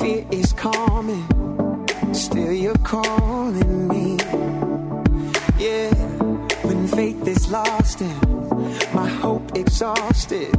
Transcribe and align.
fear 0.00 0.26
is 0.30 0.52
calming, 0.54 1.26
still 2.14 2.52
you're 2.52 2.74
calling 2.78 3.88
me. 3.88 4.16
Yeah, 5.58 5.92
when 6.64 6.88
faith 6.88 7.26
is 7.28 7.50
lost 7.50 8.00
and 8.00 8.94
my 8.94 9.08
hope 9.08 9.54
exhausted, 9.54 10.56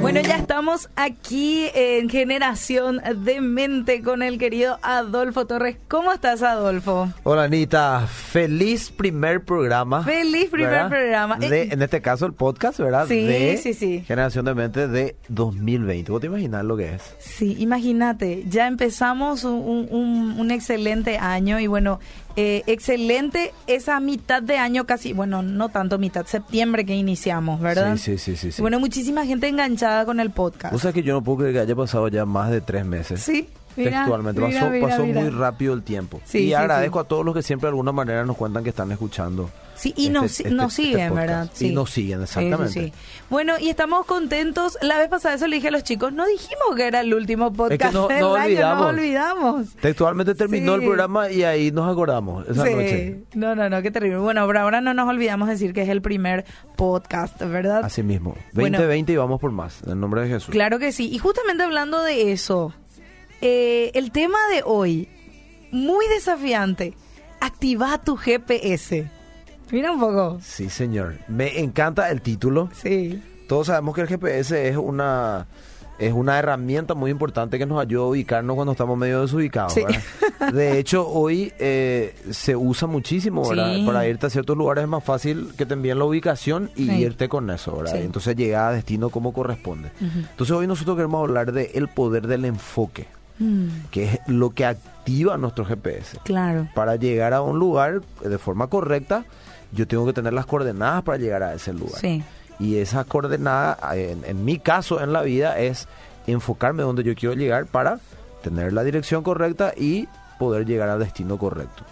Bueno, 0.00 0.20
ya 0.20 0.36
estamos 0.36 0.88
aquí 0.96 1.66
en 1.74 2.08
Generación 2.08 3.00
de 3.24 3.40
Mente 3.40 4.02
con 4.02 4.22
el 4.22 4.36
querido 4.38 4.78
Adolfo 4.82 5.46
Torres. 5.46 5.76
¿Cómo 5.86 6.12
estás, 6.12 6.42
Adolfo? 6.42 7.08
Hola 7.22 7.44
Anita, 7.44 8.00
feliz 8.08 8.90
primer 8.90 9.44
programa. 9.44 10.02
Feliz 10.02 10.50
primer 10.50 10.70
¿verdad? 10.70 10.88
programa. 10.88 11.36
De, 11.36 11.62
Eh, 11.62 11.68
en 11.70 11.82
este 11.82 12.00
caso 12.02 12.26
el 12.26 12.32
podcast, 12.32 12.80
¿verdad? 12.80 13.06
Sí, 13.06 13.22
de 13.24 13.56
sí, 13.62 13.74
sí. 13.74 14.00
Generación 14.06 14.44
de 14.44 14.54
Mente 14.54 14.88
de 14.88 15.14
2020. 15.28 16.10
¿Vos 16.10 16.20
te 16.20 16.26
imaginas 16.26 16.64
lo 16.64 16.76
que 16.76 16.94
es? 16.96 17.02
Sí, 17.20 17.54
imagínate, 17.60 18.42
ya 18.48 18.66
empezamos 18.66 19.44
un- 19.44 20.34
un 20.36 20.50
excelente 20.50 21.16
año 21.18 21.60
y 21.60 21.68
bueno, 21.68 22.00
eh, 22.36 22.62
excelente 22.66 23.52
esa 23.66 24.00
mitad 24.00 24.42
de 24.42 24.58
año 24.58 24.84
casi, 24.86 25.12
bueno, 25.12 25.42
no 25.42 25.68
tanto 25.68 25.98
mitad, 25.98 26.26
septiembre 26.26 26.84
que 26.84 26.94
iniciamos, 26.94 27.60
¿verdad? 27.60 27.96
Sí, 27.96 28.18
sí, 28.18 28.18
sí, 28.18 28.36
sí. 28.36 28.52
sí. 28.52 28.60
Y 28.60 28.62
Bueno, 28.62 28.80
muchísima 28.80 29.24
gente 29.26 29.48
enganchada 29.48 30.04
con 30.04 30.20
el 30.20 30.30
podcast. 30.30 30.72
Vos 30.72 30.82
sabés 30.82 30.94
que 30.94 31.02
yo 31.02 31.14
no 31.14 31.22
puedo 31.22 31.38
creer 31.38 31.54
que 31.54 31.60
haya 31.60 31.76
pasado 31.76 32.08
ya 32.08 32.24
más 32.24 32.50
de 32.50 32.60
tres 32.60 32.84
meses. 32.86 33.20
Sí, 33.20 33.48
mira, 33.76 33.90
Textualmente, 33.90 34.40
mira, 34.40 34.60
pasó, 34.60 34.70
mira, 34.70 34.88
pasó 34.88 35.06
muy 35.06 35.28
rápido 35.30 35.74
el 35.74 35.82
tiempo. 35.82 36.20
Sí, 36.24 36.38
y 36.38 36.46
sí, 36.48 36.54
agradezco 36.54 37.00
sí. 37.00 37.04
a 37.04 37.08
todos 37.08 37.24
los 37.24 37.34
que 37.34 37.42
siempre 37.42 37.66
de 37.66 37.70
alguna 37.70 37.92
manera 37.92 38.24
nos 38.24 38.36
cuentan 38.36 38.62
que 38.64 38.70
están 38.70 38.90
escuchando. 38.92 39.50
Sí, 39.74 39.92
y 39.96 40.02
este- 40.06 40.12
nos, 40.12 40.24
este- 40.40 40.50
nos 40.50 40.78
este 40.78 40.82
siguen. 40.90 41.14
¿verdad? 41.14 41.50
Y 41.58 41.70
nos 41.70 41.90
siguen, 41.90 42.20
Sí, 42.20 42.26
sí, 42.34 42.38
exactamente. 42.40 42.72
sí. 42.72 42.92
Bueno, 43.30 43.54
y 43.58 43.68
estamos 43.68 44.06
contentos. 44.06 44.78
La 44.82 44.98
vez 44.98 45.08
pasada 45.08 45.34
eso 45.34 45.46
le 45.48 45.56
dije 45.56 45.68
a 45.68 45.70
los 45.72 45.82
chicos, 45.82 46.12
no 46.12 46.24
dijimos 46.26 46.76
que 46.76 46.86
era 46.86 47.00
el 47.00 47.12
último 47.14 47.52
podcast 47.52 47.92
no- 47.94 48.06
del 48.06 48.20
no 48.20 48.34
año, 48.34 48.44
olvidamos. 48.44 48.80
nos 48.84 48.92
olvidamos. 48.94 49.74
Textualmente 49.80 50.34
terminó 50.36 50.74
Sí. 50.74 50.80
el 50.80 50.86
programa 50.86 51.30
y 51.30 51.42
ahí 51.42 51.72
nos 51.72 51.90
acordamos 51.90 52.46
esa 52.48 52.64
Sí. 52.64 52.74
noche. 52.74 53.24
No, 53.34 53.54
no, 53.56 53.68
no, 53.68 53.82
qué 53.82 53.90
terrible. 53.90 54.18
Bueno, 54.18 54.46
pero 54.46 54.60
ahora 54.60 54.80
no 54.80 54.94
nos 54.94 55.08
olvidamos 55.08 55.48
decir 55.48 55.72
que 55.72 55.82
es 55.82 55.88
el 55.88 56.00
primer 56.02 56.44
podcast, 56.76 57.40
¿verdad? 57.42 57.84
Así 57.84 58.02
mismo. 58.02 58.36
Bueno. 58.52 58.78
2020 58.78 59.12
y 59.12 59.16
vamos 59.16 59.40
por 59.40 59.50
más. 59.50 59.82
En 59.84 59.92
el 59.92 60.00
nombre 60.00 60.22
de 60.22 60.28
Jesús. 60.28 60.50
Claro 60.52 60.78
que 60.78 60.92
sí. 60.92 61.08
Y 61.12 61.18
justamente 61.18 61.62
hablando 61.64 62.02
de 62.02 62.30
eso, 62.32 62.72
eh, 63.42 63.90
el 63.94 64.10
tema 64.12 64.38
de 64.54 64.62
hoy, 64.64 65.08
muy 65.70 66.06
desafiante, 66.08 66.94
activa 67.40 67.98
tu 68.02 68.16
GPS. 68.16 69.10
Mira 69.70 69.92
un 69.92 70.00
poco. 70.00 70.38
Sí, 70.42 70.68
señor. 70.70 71.16
Me 71.28 71.58
encanta 71.60 72.10
el 72.10 72.20
título. 72.22 72.68
Sí. 72.74 73.22
Todos 73.48 73.66
sabemos 73.68 73.94
que 73.94 74.02
el 74.02 74.08
GPS 74.08 74.68
es 74.68 74.76
una 74.76 75.46
es 75.98 76.12
una 76.12 76.36
herramienta 76.38 76.94
muy 76.94 77.10
importante 77.12 77.58
que 77.58 77.66
nos 77.66 77.80
ayuda 77.80 78.02
a 78.02 78.06
ubicarnos 78.06 78.56
cuando 78.56 78.72
estamos 78.72 78.98
medio 78.98 79.20
desubicados. 79.22 79.74
Sí. 79.74 79.82
De 80.52 80.78
hecho, 80.78 81.08
hoy 81.08 81.52
eh, 81.60 82.14
se 82.30 82.56
usa 82.56 82.88
muchísimo 82.88 83.48
¿verdad? 83.48 83.76
Sí. 83.76 83.84
para 83.86 84.06
irte 84.08 84.26
a 84.26 84.30
ciertos 84.30 84.56
lugares. 84.56 84.82
Es 84.82 84.88
más 84.88 85.04
fácil 85.04 85.52
que 85.56 85.64
te 85.64 85.74
envíen 85.74 85.98
la 85.98 86.04
ubicación 86.04 86.70
y 86.74 86.86
Sí. 86.88 86.94
irte 87.02 87.28
con 87.28 87.48
eso. 87.50 87.76
¿verdad? 87.76 87.96
Entonces 88.00 88.34
llega 88.34 88.68
a 88.68 88.72
destino 88.72 89.10
como 89.10 89.32
corresponde. 89.32 89.90
Entonces 90.00 90.50
hoy 90.56 90.66
nosotros 90.66 90.96
queremos 90.96 91.22
hablar 91.22 91.52
del 91.52 91.68
el 91.72 91.88
poder 91.88 92.26
del 92.26 92.46
enfoque, 92.46 93.06
Mm, 93.38 93.68
que 93.90 94.04
es 94.04 94.20
lo 94.26 94.50
que 94.50 94.64
activa 94.66 95.36
nuestro 95.36 95.64
GPS. 95.64 96.18
claro. 96.24 96.68
Para 96.74 96.96
llegar 96.96 97.32
a 97.32 97.42
un 97.42 97.58
lugar 97.58 98.02
de 98.22 98.38
forma 98.38 98.66
correcta, 98.68 99.24
yo 99.72 99.86
tengo 99.88 100.06
que 100.06 100.12
tener 100.12 100.32
las 100.32 100.46
coordenadas 100.46 101.02
para 101.02 101.18
llegar 101.18 101.42
a 101.42 101.54
ese 101.54 101.72
lugar. 101.72 101.98
Sí. 102.00 102.22
Y 102.60 102.76
esa 102.76 103.04
coordenada, 103.04 103.78
en, 103.94 104.22
en 104.24 104.44
mi 104.44 104.58
caso 104.58 105.02
en 105.02 105.12
la 105.12 105.22
vida, 105.22 105.58
es 105.58 105.88
enfocarme 106.26 106.82
donde 106.82 107.02
yo 107.02 107.14
quiero 107.14 107.34
llegar 107.34 107.66
para 107.66 107.98
tener 108.42 108.72
la 108.72 108.84
dirección 108.84 109.22
correcta 109.22 109.72
y 109.76 110.06
poder 110.38 110.66
llegar 110.66 110.88
al 110.88 110.98
destino 111.00 111.38
correcto. 111.38 111.82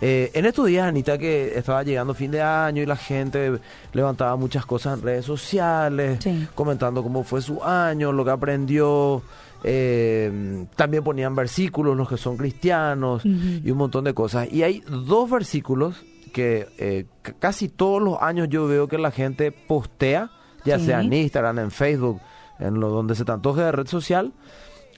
Eh, 0.00 0.30
en 0.34 0.44
estos 0.44 0.66
días, 0.66 0.86
Anita, 0.86 1.16
que 1.18 1.56
estaba 1.58 1.82
llegando 1.82 2.12
fin 2.14 2.30
de 2.30 2.42
año 2.42 2.82
y 2.82 2.86
la 2.86 2.96
gente 2.96 3.58
levantaba 3.92 4.36
muchas 4.36 4.66
cosas 4.66 4.98
en 4.98 5.04
redes 5.04 5.24
sociales, 5.24 6.18
Sí. 6.22 6.46
comentando 6.54 7.02
cómo 7.02 7.22
fue 7.24 7.40
su 7.40 7.62
año, 7.64 8.12
lo 8.12 8.24
que 8.24 8.30
aprendió. 8.30 9.22
Eh, 9.64 10.66
también 10.76 11.02
ponían 11.04 11.34
versículos 11.34 11.96
los 11.96 12.08
que 12.08 12.16
son 12.16 12.36
cristianos 12.36 13.24
y 13.24 13.70
un 13.70 13.78
montón 13.78 14.04
de 14.04 14.14
cosas. 14.14 14.52
Y 14.52 14.62
hay 14.62 14.80
dos 14.88 15.30
versículos 15.30 16.04
que 16.32 16.68
eh, 16.78 17.06
casi 17.38 17.68
todos 17.68 18.02
los 18.02 18.20
años 18.20 18.48
yo 18.48 18.66
veo 18.66 18.88
que 18.88 18.98
la 18.98 19.10
gente 19.10 19.52
postea, 19.52 20.30
ya 20.64 20.78
Sí. 20.78 20.86
sea 20.86 21.00
en 21.00 21.12
Instagram, 21.12 21.58
en 21.60 21.70
Facebook, 21.70 22.20
en 22.58 22.78
lo 22.80 22.90
donde 22.90 23.14
se 23.14 23.24
te 23.24 23.32
antoje 23.32 23.62
de 23.62 23.72
red 23.72 23.86
social, 23.86 24.32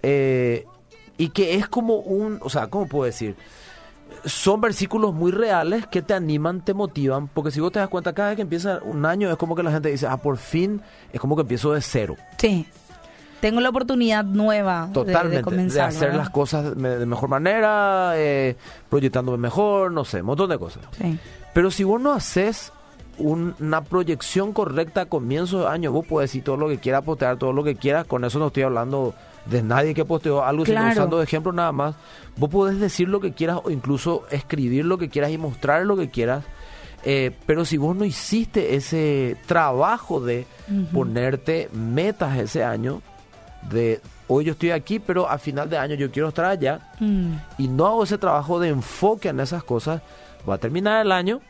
eh, 0.03 0.65
y 1.17 1.29
que 1.31 1.55
es 1.55 1.69
como 1.69 1.97
un, 1.97 2.39
o 2.43 2.49
sea, 2.51 2.69
¿cómo 2.69 2.87
puedo 2.89 3.05
decir? 3.05 3.37
Son 4.25 4.61
versículos 4.61 5.15
muy 5.15 5.31
reales 5.33 5.87
que 5.87 6.03
te 6.03 6.15
animan, 6.15 6.65
te 6.65 6.75
motivan, 6.75 7.29
porque 7.29 7.51
si 7.51 7.61
vos 7.61 7.71
te 7.73 7.79
das 7.79 7.89
cuenta, 7.89 8.13
cada 8.15 8.29
vez 8.31 8.37
que 8.37 8.43
empieza 8.43 8.81
un 8.83 9.05
año 9.05 9.31
es 9.31 9.37
como 9.37 9.55
que 9.55 9.63
la 9.63 9.71
gente 9.71 9.91
dice, 9.91 10.07
ah, 10.09 10.17
por 10.17 10.39
fin, 10.39 10.81
es 11.13 11.21
como 11.21 11.37
que 11.37 11.43
empiezo 11.43 11.73
de 11.73 11.81
cero. 11.83 12.17
Sí. 12.39 12.67
Tengo 13.41 13.61
la 13.61 13.69
oportunidad 13.69 14.25
nueva 14.25 14.83
de- 14.83 14.87
de, 14.89 14.93
Totalmente, 14.95 15.37
de, 15.37 15.43
comenzar. 15.43 15.89
hacer 15.89 16.09
¿verdad? 16.09 16.19
las 16.19 16.31
cosas 16.31 16.77
de 16.77 17.07
mejor 17.07 17.29
manera, 17.29 18.13
eh, 18.17 18.57
proyectándome 18.89 19.39
mejor, 19.39 19.93
no 19.93 20.05
sé, 20.05 20.21
un 20.21 20.27
montón 20.27 20.51
de 20.51 20.59
cosas. 20.59 20.83
Sí. 21.01 21.19
Pero 21.55 21.71
si 21.71 21.85
vos 21.85 22.01
no 22.01 22.13
haces 22.13 22.73
un- 23.19 23.55
una 23.61 23.83
proyección 23.83 24.53
correcta 24.53 25.03
a 25.03 25.07
comienzo 25.07 25.61
de 25.63 25.69
año, 25.69 25.91
vos 25.93 26.05
puedes 26.07 26.31
decir 26.31 26.45
todo 26.45 26.57
lo 26.57 26.69
que 26.69 26.79
quieras, 26.79 27.03
postear 27.03 27.37
todo 27.37 27.53
lo 27.53 27.65
que 27.65 27.75
quieras, 27.77 28.07
con 28.07 28.25
eso 28.25 28.39
no 28.39 28.49
estoy 28.49 28.63
hablando 28.65 29.15
de 29.47 29.63
nadie 29.63 29.95
que 29.95 30.05
posteó 30.05 30.45
algo, 30.45 30.65
sino 30.67 30.77
Claro. 30.81 30.93
usando 30.93 31.19
de 31.19 31.25
ejemplo 31.25 31.53
nada 31.53 31.73
más. 31.73 31.95
Vos 32.37 32.51
podés 32.51 32.79
decir 32.79 33.09
lo 33.09 33.19
que 33.21 33.33
quieras 33.33 33.59
o 33.65 33.71
incluso 33.71 34.25
escribir 34.31 34.85
lo 34.85 34.99
que 34.99 35.09
quieras 35.09 35.31
y 35.31 35.39
mostrar 35.39 35.85
lo 35.87 35.97
que 35.97 36.11
quieras. 36.11 36.45
eh, 37.05 37.31
pero 37.47 37.65
si 37.65 37.77
vos 37.77 37.95
no 37.95 38.05
hiciste 38.05 38.75
ese 38.75 39.37
trabajo 39.47 40.21
de 40.21 40.47
ponerte 40.93 41.69
metas 41.73 42.37
ese 42.39 42.65
año, 42.65 43.03
de 43.71 44.01
hoy 44.29 44.45
yo 44.45 44.53
estoy 44.53 44.71
aquí, 44.71 44.99
pero 44.99 45.29
a 45.29 45.39
final 45.39 45.69
de 45.71 45.79
año 45.79 45.95
yo 45.95 46.11
quiero 46.11 46.29
estar 46.29 46.45
allá, 46.45 46.81
Mm, 47.01 47.33
y 47.59 47.69
no 47.69 47.87
hago 47.87 48.05
ese 48.05 48.19
trabajo 48.19 48.61
de 48.61 48.69
enfoque 48.69 49.29
en 49.29 49.41
esas 49.41 49.65
cosas, 49.65 50.01
va 50.49 50.55
a 50.55 50.59
terminar 50.59 51.05
el 51.05 51.13
año, 51.13 51.41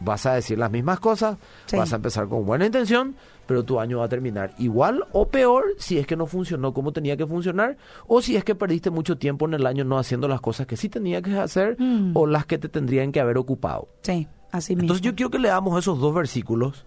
vas 0.00 0.26
a 0.26 0.34
decir 0.34 0.58
las 0.58 0.70
mismas 0.70 0.98
cosas, 1.00 1.36
Sí. 1.66 1.76
vas 1.76 1.92
a 1.92 1.96
empezar 1.96 2.26
con 2.28 2.44
buena 2.44 2.66
intención, 2.66 3.14
pero 3.46 3.64
tu 3.64 3.78
año 3.80 3.98
va 3.98 4.06
a 4.06 4.08
terminar 4.08 4.52
igual 4.58 5.04
o 5.12 5.28
peor 5.28 5.64
si 5.78 5.98
es 5.98 6.06
que 6.06 6.16
no 6.16 6.26
funcionó 6.26 6.72
como 6.72 6.92
tenía 6.92 7.16
que 7.16 7.26
funcionar 7.26 7.76
o 8.06 8.22
si 8.22 8.36
es 8.36 8.44
que 8.44 8.54
perdiste 8.54 8.90
mucho 8.90 9.18
tiempo 9.18 9.46
en 9.46 9.54
el 9.54 9.66
año 9.66 9.84
no 9.84 9.98
haciendo 9.98 10.26
las 10.28 10.40
cosas 10.40 10.66
que 10.66 10.76
sí 10.76 10.88
tenía 10.88 11.20
que 11.22 11.36
hacer 11.38 11.76
Mm. 11.78 12.12
o 12.16 12.26
las 12.26 12.46
que 12.46 12.58
te 12.58 12.68
tendrían 12.68 13.12
que 13.12 13.20
haber 13.20 13.38
ocupado. 13.38 13.88
sí, 14.02 14.26
así 14.52 14.74
mismo. 14.74 14.82
Entonces 14.84 15.02
yo 15.04 15.14
quiero 15.14 15.30
que 15.30 15.38
leamos 15.38 15.78
esos 15.78 15.98
dos 16.00 16.14
versículos 16.14 16.84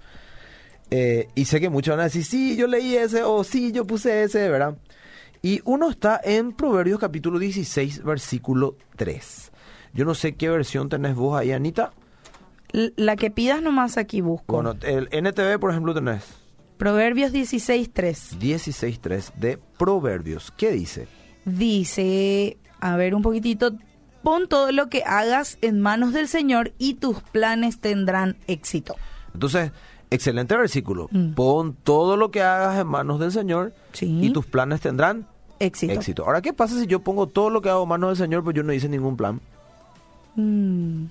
eh, 0.92 1.28
y 1.36 1.46
sé 1.46 1.60
que 1.60 1.70
muchos 1.70 1.94
van 1.94 2.02
a 2.02 2.04
decir, 2.06 2.24
sí, 2.24 2.56
yo 2.56 2.68
leí 2.68 2.96
ese 2.96 3.24
o 3.24 3.44
sí, 3.44 3.72
yo 3.72 3.86
puse 3.86 4.24
ese, 4.24 4.50
¿verdad? 4.50 4.78
Y 5.42 5.62
uno 5.66 5.90
está 5.90 6.20
en 6.24 6.52
Proverbios 6.54 7.00
capítulo 7.00 7.40
16, 7.40 8.04
versículo 8.04 8.78
3. 8.96 9.52
Yo 9.94 10.06
no 10.06 10.16
sé 10.16 10.36
qué 10.36 10.50
versión 10.50 10.90
tenés 10.90 11.16
vos 11.16 11.38
ahí, 11.40 11.52
Anita. 11.52 11.94
La 12.72 13.16
que 13.16 13.32
pidas 13.32 13.62
nomás 13.62 13.98
aquí 13.98 14.22
busco. 14.22 14.56
Bueno, 14.56 14.76
el 14.82 15.08
NTV, 15.12 15.60
por 15.60 15.72
ejemplo, 15.72 15.94
tenés 15.94 16.24
Proverbios 16.78 17.32
16.3. 17.32 18.38
16.3 18.38 19.34
de 19.36 19.58
Proverbios. 19.78 20.52
¿Qué 20.58 20.72
dice? 20.72 21.08
Dice, 21.46 22.58
a 22.80 22.98
ver 22.98 23.16
un 23.16 23.22
poquitito, 23.22 23.78
pon 24.24 24.50
todo 24.50 24.72
lo 24.72 24.90
que 24.90 25.04
hagas 25.06 25.58
en 25.62 25.80
manos 25.80 26.12
del 26.12 26.28
Señor 26.28 26.74
y 26.78 26.96
tus 26.96 27.22
planes 27.22 27.80
tendrán 27.80 28.36
éxito. 28.48 28.96
Entonces, 29.34 29.72
excelente 30.16 30.56
versículo. 30.58 31.08
Mm. 31.12 31.34
Pon 31.34 31.76
todo 31.84 32.18
lo 32.18 32.32
que 32.32 32.42
hagas 32.42 32.80
en 32.80 32.88
manos 32.88 33.20
del 33.20 33.32
Señor 33.32 33.74
Sí. 33.94 34.20
y 34.26 34.32
tus 34.32 34.46
planes 34.46 34.82
tendrán 34.82 35.28
Éxito. 35.60 35.94
éxito. 35.94 36.26
Ahora, 36.26 36.42
¿qué 36.42 36.52
pasa 36.54 36.80
si 36.80 36.88
yo 36.88 37.00
pongo 37.02 37.28
todo 37.28 37.50
lo 37.50 37.62
que 37.62 37.70
hago 37.70 37.84
en 37.84 37.90
manos 37.90 38.10
del 38.18 38.18
Señor, 38.28 38.44
pues 38.44 38.56
yo 38.56 38.64
no 38.64 38.74
hice 38.74 38.90
ningún 38.90 39.16
plan? 39.16 39.40
Mm, 40.36 41.06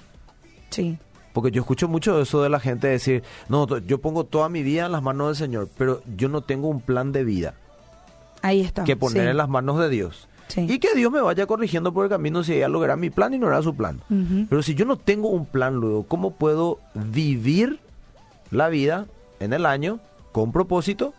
sí. 0.71 0.99
Porque 1.33 1.51
yo 1.51 1.63
escucho 1.63 1.89
mucho 1.89 2.21
eso 2.21 2.43
de 2.43 2.49
la 2.49 2.61
gente 2.61 2.87
decir, 2.87 3.23
no, 3.49 3.67
yo 3.79 3.99
pongo 4.01 4.25
toda 4.25 4.49
mi 4.49 4.63
vida 4.63 4.87
en 4.87 4.93
las 4.93 5.03
manos 5.03 5.29
del 5.29 5.37
Señor, 5.37 5.69
pero 5.77 6.01
yo 6.17 6.29
no 6.29 6.43
tengo 6.43 6.69
un 6.69 6.81
plan 6.81 7.11
de 7.11 7.25
vida 7.25 7.55
Ahí 8.43 8.61
está. 8.61 8.85
que 8.85 8.97
poner 8.97 9.25
sí. 9.25 9.29
en 9.31 9.37
las 9.37 9.49
manos 9.49 9.79
de 9.81 9.89
Dios. 9.89 10.29
Sí. 10.47 10.67
Y 10.69 10.79
que 10.79 10.95
Dios 10.95 11.11
me 11.11 11.23
vaya 11.23 11.47
corrigiendo 11.47 11.93
por 11.93 12.05
el 12.05 12.11
camino 12.11 12.45
si 12.45 12.53
ella 12.53 12.69
logrará 12.69 12.97
mi 12.97 13.09
plan 13.11 13.33
y 13.35 13.39
no 13.39 13.47
era 13.49 13.63
su 13.63 13.75
plan. 13.75 14.01
Pero 14.49 14.63
si 14.63 14.75
yo 14.75 14.85
no 14.85 14.97
tengo 14.97 15.29
un 15.31 15.47
plan 15.47 15.75
luego, 15.77 16.05
¿cómo 16.05 16.33
puedo 16.35 16.79
vivir 16.95 17.81
la 18.55 18.69
vida 18.69 19.07
en 19.41 19.53
el 19.53 19.67
año 19.67 20.01
con 20.33 20.53
propósito? 20.53 21.13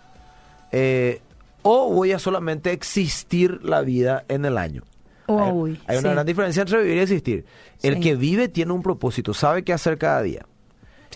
Eh, 0.72 1.22
¿O 1.62 1.90
voy 1.92 2.12
a 2.12 2.20
solamente 2.20 2.72
existir 2.72 3.60
la 3.64 3.82
vida 3.82 4.24
en 4.28 4.46
el 4.46 4.58
año? 4.58 4.84
Hay- 5.28 5.52
Uy, 5.52 5.82
hay, 5.88 5.98
una 5.98 6.10
sí. 6.10 6.14
gran 6.14 6.26
diferencia 6.26 6.62
entre 6.62 6.82
vivir 6.84 6.98
y 6.98 7.00
existir. 7.00 7.46
El 7.82 7.96
Sí. 7.96 8.00
que 8.02 8.16
vive 8.16 8.48
tiene 8.50 8.72
un 8.74 8.84
propósito, 8.84 9.34
sabe 9.34 9.64
qué 9.64 9.74
hacer 9.74 9.98
cada 9.98 10.22
día. 10.22 10.46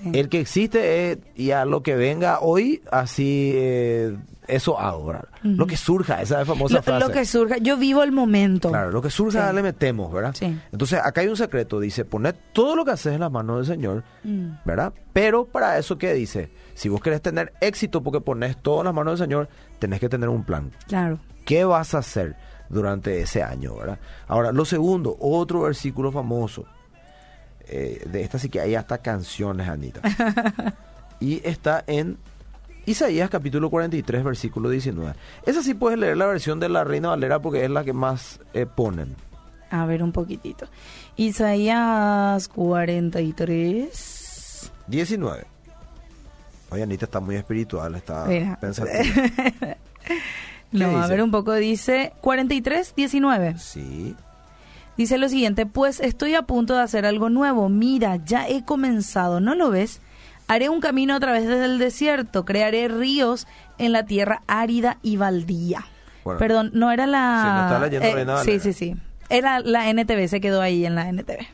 Sí. 0.02 0.12
El 0.14 0.30
que 0.30 0.40
existe 0.40 1.12
es, 1.12 1.18
y 1.36 1.52
a 1.52 1.66
lo 1.66 1.84
que 1.84 1.96
venga 1.96 2.40
hoy, 2.40 2.82
así 2.92 3.52
eh, 3.54 4.16
eso 4.48 4.78
¿verdad? 5.06 5.26
Lo 5.44 5.68
que 5.68 5.78
surja, 5.78 6.22
esa 6.22 6.46
famosa 6.46 6.78
Lo, 6.78 6.84
frase. 6.84 7.06
lo 7.08 7.12
que 7.14 7.26
surja, 7.26 7.58
yo 7.58 7.78
vivo 7.78 8.02
el 8.04 8.12
momento. 8.12 8.70
Claro, 8.70 8.92
lo 8.92 9.02
que 9.02 9.10
surja 9.10 9.50
Sí. 9.50 9.56
le 9.56 9.62
metemos, 9.62 10.12
¿verdad? 10.12 10.34
Sí. 10.38 10.58
Entonces, 10.72 11.00
acá 11.04 11.22
hay 11.22 11.28
un 11.28 11.36
secreto, 11.38 11.80
dice, 11.80 12.06
poner 12.06 12.36
todo 12.54 12.76
lo 12.76 12.86
que 12.86 12.92
haces 12.92 13.14
en 13.14 13.20
las 13.20 13.32
manos 13.32 13.58
del 13.58 13.76
Señor, 13.76 14.04
Mm. 14.24 14.52
¿verdad? 14.66 14.94
Pero 15.14 15.46
para 15.46 15.78
eso, 15.78 15.98
¿qué 15.98 16.14
dice? 16.14 16.50
Si 16.74 16.88
vos 16.90 17.02
querés 17.02 17.22
tener 17.22 17.54
éxito 17.62 18.02
porque 18.02 18.22
pones 18.22 18.58
todo 18.58 18.80
en 18.80 18.86
las 18.86 18.94
manos 18.94 19.20
del 19.20 19.28
Señor, 19.28 19.50
tenés 19.80 20.00
que 20.00 20.10
tener 20.10 20.30
un 20.30 20.44
plan. 20.44 20.72
Claro. 20.88 21.20
¿Qué 21.46 21.64
vas 21.66 21.94
a 21.94 22.00
hacer 22.00 22.36
durante 22.70 23.22
ese 23.22 23.44
año, 23.44 23.76
verdad? 23.76 24.00
Ahora, 24.28 24.52
lo 24.52 24.64
segundo, 24.66 25.18
otro 25.20 25.62
versículo 25.62 26.12
famoso. 26.12 26.66
Eh, 27.70 28.06
de 28.10 28.22
esta 28.22 28.40
sí 28.40 28.50
que 28.50 28.60
hay 28.60 28.76
hasta 28.76 29.00
canciones, 29.00 29.68
Anita. 29.68 30.02
y 31.20 31.42
está 31.48 31.84
en 31.88 32.18
Isaías 32.86 33.30
capítulo 33.30 33.70
43, 33.70 34.24
versículo 34.24 34.70
19. 34.70 35.14
Esa 35.46 35.62
sí 35.62 35.74
puedes 35.74 36.00
leer 36.00 36.18
la 36.18 36.26
versión 36.26 36.60
de 36.60 36.70
la 36.70 36.84
Reina 36.84 37.10
Valera 37.10 37.40
porque 37.40 37.64
es 37.64 37.70
la 37.70 37.84
que 37.84 37.94
más 37.94 38.40
eh, 38.54 38.66
ponen. 38.66 39.16
A 39.70 39.86
ver 39.86 40.02
un 40.02 40.12
poquitito. 40.12 40.68
Isaías 41.16 42.48
43. 42.48 44.72
19. 44.88 45.46
Oye, 46.72 46.84
Anita 46.84 47.06
está 47.06 47.20
muy 47.20 47.36
espiritual, 47.36 47.96
está 47.96 48.26
Mira. 48.26 48.58
pensativa. 48.60 49.00
No, 50.72 51.02
a 51.02 51.08
ver 51.08 51.24
un 51.24 51.32
poco, 51.32 51.56
dice 51.56 52.14
43, 52.22 52.94
19. 52.96 53.58
Sí. 53.58 54.16
Dice 55.00 55.18
lo 55.18 55.30
siguiente, 55.30 55.66
pues 55.66 56.02
estoy 56.02 56.36
a 56.36 56.42
punto 56.42 56.76
de 56.76 56.82
hacer 56.82 57.06
algo 57.06 57.30
nuevo. 57.30 57.70
Mira, 57.70 58.18
ya 58.18 58.50
he 58.50 58.66
comenzado, 58.66 59.40
¿no 59.40 59.56
lo 59.56 59.70
ves? 59.70 60.02
Haré 60.50 60.68
un 60.68 60.82
camino 60.82 61.16
a 61.16 61.22
través 61.22 61.48
del 61.48 61.80
desierto, 61.80 62.44
crearé 62.44 62.90
ríos 62.90 63.48
en 63.78 63.94
la 63.94 64.06
tierra 64.06 64.44
árida 64.46 64.98
y 65.02 65.16
baldía. 65.16 65.86
Bueno. 66.26 66.38
Perdón, 66.38 66.72
no 66.74 66.92
era 66.92 67.08
la... 67.08 67.44
Sí, 67.46 67.50
no 67.50 67.64
está 67.64 67.80
leyendo 67.80 68.08
eh, 68.10 68.14
Reina 68.14 68.44
Sí, 68.44 68.60
sí, 68.60 68.74
sí. 68.74 68.96
Era 69.30 69.62
la 69.62 69.90
NTV, 69.90 70.28
se 70.28 70.42
quedó 70.42 70.62
ahí 70.62 70.86
en 70.86 70.96
la 70.96 71.08
NTV. 71.08 71.48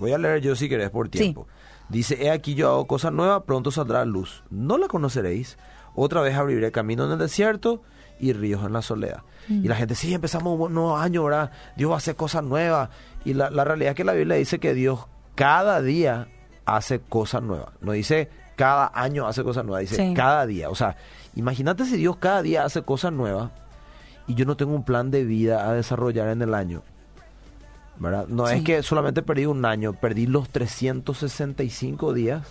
Voy 0.00 0.10
a 0.10 0.18
leer 0.18 0.40
yo 0.40 0.56
si 0.56 0.68
querés 0.68 0.90
por 0.90 1.08
tiempo. 1.08 1.46
Dice, 1.88 2.20
he 2.20 2.32
aquí 2.32 2.56
yo 2.56 2.68
hago 2.68 2.88
cosa 2.88 3.12
nueva, 3.12 3.44
pronto 3.44 3.70
saldrá 3.70 4.04
luz. 4.06 4.42
No 4.50 4.76
la 4.76 4.88
conoceréis. 4.88 5.56
Otra 5.94 6.20
vez 6.20 6.34
abriré 6.34 6.72
camino 6.72 7.04
en 7.04 7.12
el 7.12 7.18
desierto 7.18 7.80
y 8.20 8.32
ríos 8.32 8.64
en 8.64 8.72
la 8.72 8.82
soledad. 8.82 9.22
Mm. 9.48 9.64
Y 9.64 9.68
la 9.68 9.76
gente, 9.76 9.94
sí, 9.94 10.12
empezamos 10.14 10.58
un 10.58 10.74
nuevo 10.74 10.96
año, 10.96 11.24
¿verdad? 11.24 11.50
Dios 11.76 11.90
va 11.90 11.94
a 11.94 11.98
hacer 11.98 12.16
cosas 12.16 12.42
nuevas. 12.44 12.90
Y 13.24 13.34
la, 13.34 13.50
la 13.50 13.64
realidad 13.64 13.90
es 13.90 13.96
que 13.96 14.04
la 14.04 14.12
Biblia 14.12 14.36
dice 14.36 14.58
que 14.58 14.74
Dios 14.74 15.06
cada 15.34 15.80
día 15.82 16.28
hace 16.66 17.00
cosas 17.00 17.42
nuevas. 17.42 17.68
No 17.80 17.92
dice 17.92 18.28
cada 18.56 18.90
año 18.94 19.26
hace 19.26 19.42
cosas 19.44 19.64
nuevas, 19.64 19.82
dice 19.88 19.96
Sí. 19.96 20.14
cada 20.14 20.44
día. 20.46 20.68
O 20.70 20.74
sea, 20.74 20.96
imagínate 21.36 21.84
si 21.84 21.96
Dios 21.96 22.16
cada 22.16 22.42
día 22.42 22.64
hace 22.64 22.82
cosas 22.82 23.12
nuevas 23.12 23.50
y 24.26 24.34
yo 24.34 24.44
no 24.44 24.56
tengo 24.56 24.74
un 24.74 24.84
plan 24.84 25.10
de 25.10 25.24
vida 25.24 25.68
a 25.68 25.72
desarrollar 25.74 26.28
en 26.28 26.42
el 26.42 26.54
año. 26.54 26.82
¿verdad? 28.00 28.26
No 28.28 28.46
Sí. 28.46 28.56
es 28.56 28.62
que 28.62 28.82
solamente 28.84 29.22
perdí 29.22 29.46
un 29.46 29.64
año, 29.64 29.92
perdí 29.92 30.26
los 30.26 30.48
365 30.50 32.12
días 32.12 32.46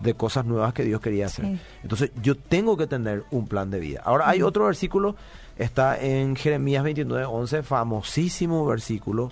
de 0.00 0.14
cosas 0.14 0.44
nuevas 0.44 0.72
que 0.74 0.84
Dios 0.84 1.00
quería 1.00 1.26
hacer. 1.26 1.44
Sí. 1.44 1.58
Entonces 1.82 2.10
yo 2.22 2.36
tengo 2.36 2.76
que 2.76 2.86
tener 2.86 3.24
un 3.30 3.46
plan 3.46 3.70
de 3.70 3.78
vida. 3.78 4.02
Ahora 4.04 4.28
hay 4.28 4.42
otro 4.42 4.66
versículo, 4.66 5.14
está 5.56 6.00
en 6.00 6.36
Jeremías 6.36 6.82
29, 6.82 7.24
11, 7.26 7.62
famosísimo 7.62 8.66
versículo 8.66 9.30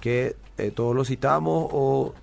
que 0.00 0.36
eh, 0.58 0.70
todos 0.70 0.94
lo 0.94 1.04
citamos 1.04 1.68
o 1.72 2.14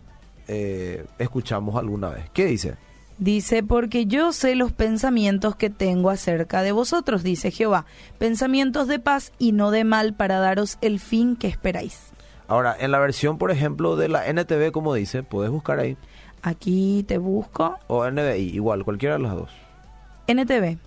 eh, 0.47 1.05
escuchamos 1.19 1.75
alguna 1.75 2.09
vez. 2.09 2.29
¿Qué 2.33 2.45
dice? 2.45 2.75
Dice, 3.17 3.63
porque 3.63 4.05
yo 4.05 4.31
sé 4.31 4.55
los 4.55 4.71
pensamientos 4.71 5.55
que 5.55 5.71
tengo 5.71 6.11
acerca 6.11 6.61
de 6.61 6.71
vosotros, 6.71 7.23
dice 7.23 7.49
Jehová, 7.49 7.85
pensamientos 8.19 8.87
de 8.87 8.99
paz 8.99 9.31
y 9.39 9.53
no 9.53 9.71
de 9.71 9.83
mal 9.83 10.13
para 10.13 10.39
daros 10.39 10.77
el 10.81 10.99
fin 10.99 11.35
que 11.35 11.47
esperáis. 11.47 12.11
Ahora, 12.47 12.75
en 12.79 12.91
la 12.91 12.99
versión, 12.99 13.39
por 13.39 13.51
ejemplo, 13.51 13.95
de 13.95 14.07
la 14.07 14.27
NTV, 14.27 14.71
como 14.71 14.93
dice, 14.93 15.23
puedes 15.23 15.51
buscar 15.51 15.79
ahí, 15.79 15.97
Aquí 16.41 17.03
te 17.07 17.17
busco. 17.17 17.77
o 17.87 18.09
NBI, 18.09 18.49
igual, 18.55 18.83
cualquiera 18.83 19.15
de 19.17 19.23
las 19.23 19.35
dos. 19.35 19.49
NTV. 20.27 20.77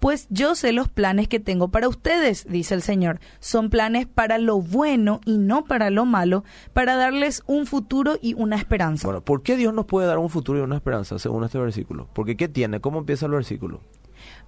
Pues 0.00 0.26
yo 0.30 0.56
sé 0.56 0.72
los 0.72 0.88
planes 0.88 1.28
que 1.28 1.38
tengo 1.38 1.68
para 1.68 1.88
ustedes, 1.88 2.44
dice 2.48 2.74
el 2.74 2.82
Señor. 2.82 3.20
Son 3.38 3.70
planes 3.70 4.06
para 4.08 4.38
lo 4.38 4.60
bueno 4.60 5.20
y 5.24 5.38
no 5.38 5.64
para 5.64 5.90
lo 5.90 6.04
malo, 6.04 6.42
para 6.72 6.96
darles 6.96 7.44
un 7.46 7.66
futuro 7.66 8.16
y 8.20 8.34
una 8.34 8.56
esperanza. 8.56 9.06
Bueno, 9.06 9.20
¿por 9.20 9.42
qué 9.44 9.56
Dios 9.56 9.72
nos 9.72 9.86
puede 9.86 10.08
dar 10.08 10.18
un 10.18 10.28
futuro 10.28 10.58
y 10.58 10.62
una 10.62 10.74
esperanza 10.74 11.20
según 11.20 11.44
este 11.44 11.58
versículo? 11.58 12.08
Porque 12.14 12.36
¿qué 12.36 12.48
tiene? 12.48 12.80
¿Cómo 12.80 12.98
empieza 12.98 13.26
el 13.26 13.32
versículo? 13.32 13.80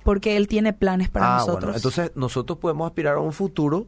Porque 0.03 0.37
Él 0.37 0.49
tiene 0.49 0.73
planes 0.73 1.09
para 1.09 1.37
ah, 1.37 1.39
nosotros. 1.39 1.63
bueno, 1.63 1.77
entonces 1.77 2.11
nosotros 2.17 2.59
podemos 2.59 2.87
aspirar 2.89 3.15
a 3.15 3.21
un 3.21 3.33
futuro, 3.33 3.87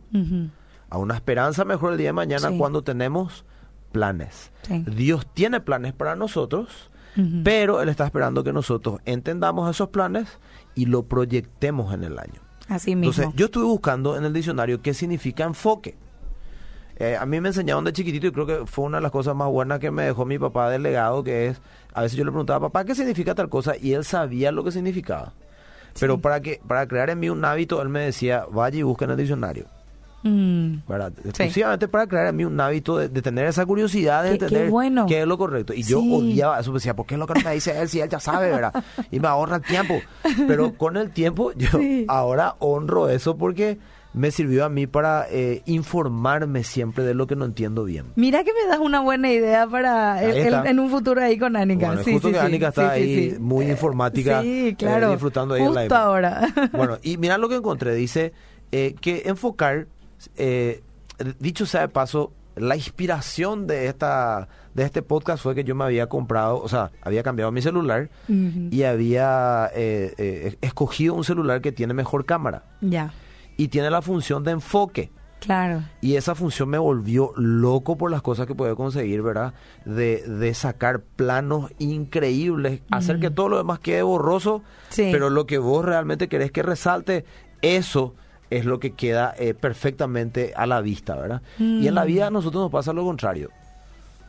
a 0.89 0.99
una 0.99 1.17
esperanza 1.17 1.65
mejor 1.65 1.93
el 1.93 1.99
día 1.99 2.09
de 2.11 2.13
mañana 2.13 2.51
Sí. 2.51 2.59
cuando 2.59 2.83
tenemos 2.83 3.45
planes. 3.97 4.53
Sí. 4.63 4.85
Dios 4.87 5.27
tiene 5.33 5.61
planes 5.61 5.95
para 5.95 6.17
nosotros, 6.17 6.91
pero 7.45 7.81
Él 7.81 7.89
está 7.89 8.05
esperando 8.05 8.45
que 8.45 8.53
nosotros 8.53 9.01
entendamos 9.07 9.71
esos 9.71 9.89
planes 9.89 10.39
y 10.75 10.85
lo 10.85 11.05
proyectemos 11.05 11.95
en 11.95 12.05
el 12.05 12.19
año. 12.19 12.43
Así 12.69 12.95
mismo. 12.95 13.13
Entonces, 13.13 13.35
yo 13.39 13.47
estuve 13.47 13.65
buscando 13.65 14.19
en 14.19 14.25
el 14.25 14.35
diccionario 14.35 14.83
qué 14.83 14.93
significa 14.93 15.45
enfoque. 15.45 15.97
Eh, 16.99 17.17
a 17.17 17.25
mí 17.25 17.41
me 17.41 17.49
enseñaron 17.49 17.85
de 17.85 17.93
chiquitito 17.95 18.27
y 18.27 18.33
creo 18.33 18.47
que 18.47 18.67
fue 18.67 18.85
una 18.85 18.99
de 18.99 19.03
las 19.03 19.13
cosas 19.13 19.35
más 19.35 19.49
buenas 19.49 19.79
que 19.79 19.91
me 19.91 20.05
dejó 20.05 20.27
mi 20.27 20.39
papá 20.39 20.69
del 20.69 20.83
legado, 20.83 21.25
que 21.25 21.49
es, 21.49 21.61
a 21.95 22.03
veces 22.03 22.19
yo 22.19 22.25
le 22.25 22.31
preguntaba, 22.31 22.69
papá, 22.69 22.85
¿qué 22.85 22.95
significa 22.95 23.35
tal 23.35 23.49
cosa? 23.49 23.77
Y 23.81 23.93
él 23.93 24.05
sabía 24.05 24.53
lo 24.53 24.63
que 24.63 24.73
significaba. 24.73 25.33
Pero 25.99 26.19
para 26.19 26.41
que 26.41 26.61
para 26.67 26.87
crear 26.87 27.09
en 27.09 27.21
mí 27.21 27.31
un 27.31 27.45
hábito, 27.45 27.81
él 27.81 27.89
me 27.89 28.01
decía, 28.01 28.45
vaya 28.51 28.79
y 28.79 28.83
busca 28.83 29.07
en 29.07 29.13
el 29.13 29.17
diccionario. 29.17 29.67
Mm. 30.27 30.89
¿verdad? 30.89 31.13
Exclusivamente 31.25 31.89
para 31.89 32.07
crear 32.07 32.27
en 32.27 32.37
mí 32.37 32.45
un 32.45 32.61
hábito 32.61 32.99
de, 32.99 33.09
de 33.09 33.23
tener 33.23 33.47
esa 33.47 33.65
curiosidad 33.67 34.25
de 34.25 34.33
Qué- 34.33 34.39
qué 34.39 34.45
entender 34.47 34.71
bueno. 34.71 35.07
qué 35.07 35.21
es 35.23 35.27
lo 35.27 35.39
correcto. 35.39 35.73
Y 35.75 35.83
yo 35.83 36.01
odiaba 36.01 36.61
eso, 36.61 36.73
decía, 36.73 36.95
¿por 36.97 37.07
qué 37.07 37.15
es 37.15 37.19
lo 37.21 37.27
que 37.27 37.43
me 37.45 37.53
dice 37.55 37.79
él 37.81 37.89
si 37.89 38.01
él 38.01 38.09
ya 38.09 38.21
sabe, 38.21 38.51
verdad? 38.51 38.73
Y 39.11 39.21
me 39.21 39.29
ahorra 39.29 39.57
el 39.57 39.63
tiempo. 39.63 39.95
Pero 40.47 40.75
con 40.79 40.97
el 40.97 41.11
tiempo 41.11 41.53
yo 41.57 41.69
Sí. 41.79 42.05
ahora 42.09 42.57
honro 42.59 43.09
eso 43.09 43.37
porque 43.37 43.79
me 44.15 44.31
sirvió 44.31 44.65
a 44.65 44.71
mí 44.71 44.87
para 44.87 45.27
eh, 45.31 45.61
informarme 45.67 46.65
siempre 46.65 47.05
de 47.05 47.13
lo 47.13 47.27
que 47.27 47.37
no 47.37 47.45
entiendo 47.45 47.85
bien. 47.85 48.07
Mira 48.17 48.45
que 48.45 48.53
me 48.55 48.67
das 48.67 48.79
una 48.79 49.01
buena 49.01 49.31
idea 49.31 49.67
para 49.67 50.23
el- 50.25 50.55
en 50.67 50.79
un 50.81 50.89
futuro 50.89 51.21
ahí 51.21 51.37
con 51.39 51.55
Anika. 51.55 51.89
Bueno, 51.89 52.03
sí, 52.03 52.13
justo 52.15 52.29
sí, 52.29 52.35
que. 52.35 52.41
Anika 52.41 52.69
está 52.69 52.95
Sí, 52.95 53.03
ahí 53.03 53.37
muy 53.39 53.67
Eh, 53.67 53.71
informática, 53.73 54.43
eh, 54.43 54.75
claro. 54.79 55.11
disfrutando 55.11 55.53
ahí 55.55 55.61
en 55.61 55.75
la 55.75 55.81
Justo 55.83 55.95
iPad. 55.95 56.03
ahora. 56.03 56.49
Bueno, 56.73 56.97
y 57.03 57.19
mira 57.19 57.37
lo 57.37 57.49
que 57.51 57.57
encontré. 57.57 57.95
Dice 57.95 58.33
eh, 58.73 58.95
que 59.01 59.23
enfocar, 59.27 59.87
eh, 60.37 60.83
dicho 61.39 61.67
sea 61.67 61.83
de 61.83 61.89
paso, 61.89 62.33
la 62.57 62.77
inspiración 62.77 63.67
de 63.67 63.87
esta 63.87 64.49
de 64.75 64.83
este 64.85 65.01
podcast 65.03 65.43
fue 65.43 65.55
que 65.55 65.65
yo 65.65 65.75
me 65.75 65.85
había 65.85 66.07
comprado, 66.09 66.59
o 66.63 66.69
sea, 66.69 66.91
había 67.03 67.23
cambiado 67.23 67.51
mi 67.51 67.63
celular 67.63 68.11
y 68.29 68.83
había 68.83 69.71
eh, 69.75 70.13
eh, 70.19 70.57
escogido 70.61 71.15
un 71.15 71.25
celular 71.25 71.63
que 71.63 71.73
tiene 71.73 71.95
mejor 71.95 72.27
cámara 72.27 72.65
Ya, 72.83 73.13
y 73.57 73.69
tiene 73.69 73.89
la 73.91 74.03
función 74.03 74.45
de 74.45 74.51
enfoque. 74.53 75.11
claro. 75.41 75.83
Y 76.03 76.17
esa 76.17 76.35
función 76.35 76.69
me 76.69 76.77
volvió 76.77 77.33
loco 77.37 77.97
por 77.97 78.11
las 78.11 78.21
cosas 78.21 78.47
que 78.47 78.55
puede 78.55 78.75
conseguir, 78.75 79.23
¿verdad? 79.23 79.55
De, 79.87 80.23
de 80.27 80.53
sacar 80.53 81.01
planos 81.01 81.71
increíbles, 81.79 82.83
hacer 82.91 83.19
que 83.19 83.31
todo 83.31 83.49
lo 83.49 83.57
demás 83.59 83.79
quede 83.79 84.03
borroso, 84.03 84.63
Sí. 84.91 85.09
pero 85.11 85.31
lo 85.31 85.47
que 85.47 85.57
vos 85.57 85.85
realmente 85.87 86.29
querés 86.29 86.53
que 86.53 86.63
resalte, 86.63 87.25
eso 87.63 88.15
es 88.51 88.65
lo 88.65 88.79
que 88.79 88.93
queda 88.93 89.35
eh, 89.39 89.55
perfectamente 89.55 90.53
a 90.57 90.67
la 90.67 90.81
vista, 90.81 91.17
¿verdad? 91.17 91.43
Y 91.59 91.87
en 91.89 91.95
la 91.95 92.05
Mm. 92.05 92.07
vida 92.07 92.27
a 92.29 92.31
nosotros 92.31 92.63
nos 92.63 92.71
pasa 92.73 92.93
lo 92.93 93.05
contrario. 93.05 93.51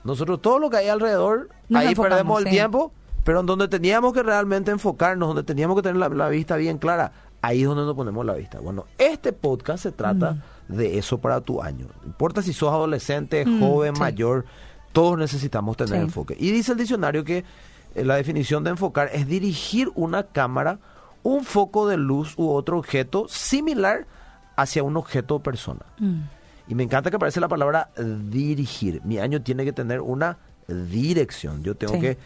Nosotros 0.04 0.42
todo 0.42 0.60
lo 0.60 0.70
que 0.70 0.78
hay 0.78 0.88
alrededor, 0.88 1.50
Nos 1.70 1.82
ahí 1.86 1.96
perdemos 1.96 2.44
el 2.44 2.50
tiempo, 2.50 2.92
pero 3.24 3.42
en 3.42 3.46
donde 3.46 3.68
teníamos 3.68 4.14
que 4.14 4.24
realmente 4.24 4.72
enfocarnos, 4.72 5.28
donde 5.28 5.44
teníamos 5.44 5.76
que 5.76 5.82
tener 5.82 5.98
la, 5.98 6.08
la 6.10 6.30
vista 6.30 6.56
bien 6.56 6.78
clara, 6.78 7.12
ahí 7.42 7.62
es 7.62 7.68
donde 7.68 7.84
nos 7.84 7.96
ponemos 7.96 8.26
la 8.26 8.34
vista. 8.34 8.60
Bueno, 8.60 8.86
este 8.98 9.34
podcast 9.34 9.84
se 9.84 9.92
trata 9.92 10.38
Mm. 10.70 10.74
de 10.76 10.98
eso 10.98 11.18
para 11.20 11.42
tu 11.42 11.62
año. 11.62 11.88
No 12.02 12.08
importa 12.08 12.42
si 12.42 12.54
sos 12.54 12.70
adolescente, 12.74 13.46
Mm, 13.46 13.60
joven, 13.60 13.96
sí. 13.96 14.00
mayor, 14.02 14.46
todos 14.94 15.18
necesitamos 15.18 15.76
tener 15.78 15.96
Sí. 16.00 16.02
enfoque. 16.06 16.36
Y 16.40 16.52
dice 16.52 16.72
el 16.72 16.78
diccionario 16.78 17.24
que 17.24 17.44
eh, 17.96 18.06
la 18.06 18.16
definición 18.16 18.64
de 18.64 18.70
enfocar 18.72 19.10
es 19.12 19.28
dirigir 19.28 19.90
una 19.96 20.24
cámara, 20.24 20.80
un 21.28 21.44
foco 21.44 21.88
de 21.90 21.98
luz 21.98 22.36
u 22.38 22.50
otro 22.50 22.78
objeto 22.78 23.28
similar 23.28 24.06
hacia 24.56 24.82
un 24.82 24.96
objeto 24.96 25.36
o 25.36 25.40
persona. 25.44 25.86
Mm. 26.00 26.22
Y 26.70 26.76
me 26.76 26.84
encanta 26.84 27.10
que 27.10 27.18
aparece 27.18 27.42
la 27.42 27.50
palabra 27.50 27.90
dirigir. 27.98 29.02
Mi 29.04 29.20
año 29.20 29.42
tiene 29.42 29.66
que 29.66 29.74
tener 29.74 30.00
una 30.00 30.38
dirección. 30.68 31.64
Yo 31.64 31.76
tengo 31.76 31.96
Sí. 31.96 32.00
que 32.00 32.18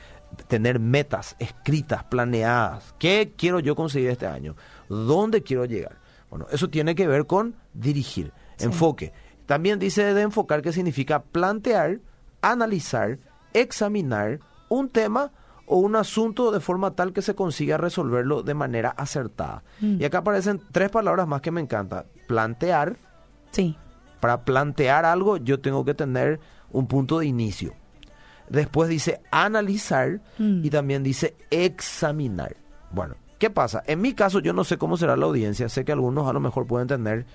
tener 0.47 0.79
metas 0.79 1.35
escritas, 1.39 2.03
planeadas. 2.03 2.93
¿Qué 2.99 3.33
quiero 3.35 3.59
yo 3.59 3.75
conseguir 3.75 4.11
este 4.11 4.27
año? 4.27 4.55
¿Dónde 4.87 5.41
quiero 5.41 5.65
llegar? 5.65 5.97
Bueno, 6.29 6.45
eso 6.51 6.69
tiene 6.69 6.93
que 6.93 7.07
ver 7.07 7.25
con 7.25 7.55
dirigir, 7.73 8.31
Sí. 8.57 8.65
enfoque. 8.65 9.13
También 9.47 9.79
dice 9.79 10.13
de 10.13 10.21
enfocar 10.21 10.61
que 10.61 10.71
significa 10.73 11.23
plantear, 11.23 11.99
analizar, 12.41 13.17
examinar 13.53 14.39
un 14.69 14.89
tema 14.89 15.31
o 15.73 15.77
un 15.77 15.95
asunto 15.95 16.51
de 16.51 16.59
forma 16.59 16.91
tal 16.95 17.13
que 17.13 17.21
se 17.21 17.33
consiga 17.33 17.77
resolverlo 17.77 18.43
de 18.43 18.53
manera 18.53 18.89
acertada. 18.89 19.63
Mm. 19.79 20.01
Y 20.01 20.03
acá 20.03 20.17
aparecen 20.17 20.61
tres 20.73 20.89
palabras 20.89 21.25
más 21.29 21.39
que 21.39 21.49
me 21.49 21.61
encanta. 21.61 22.05
Plantear. 22.27 22.97
Sí. 23.51 23.77
Para 24.19 24.43
plantear 24.43 25.05
algo 25.05 25.37
yo 25.37 25.61
tengo 25.61 25.85
que 25.85 25.93
tener 25.93 26.41
un 26.71 26.87
punto 26.87 27.19
de 27.19 27.27
inicio. 27.27 27.73
Después 28.49 28.89
dice 28.89 29.21
analizar 29.31 30.19
Mm. 30.37 30.65
y 30.65 30.69
también 30.69 31.03
dice 31.03 31.35
examinar. 31.51 32.57
Bueno, 32.91 33.15
¿qué 33.39 33.49
pasa? 33.49 33.81
En 33.87 34.01
mi 34.01 34.13
caso 34.13 34.39
yo 34.41 34.51
no 34.51 34.65
sé 34.65 34.77
cómo 34.77 34.97
será 34.97 35.15
la 35.15 35.25
audiencia, 35.25 35.69
sé 35.69 35.85
que 35.85 35.93
algunos 35.93 36.27
a 36.27 36.33
lo 36.33 36.41
mejor 36.41 36.67
pueden 36.67 36.89
tener 36.89 37.25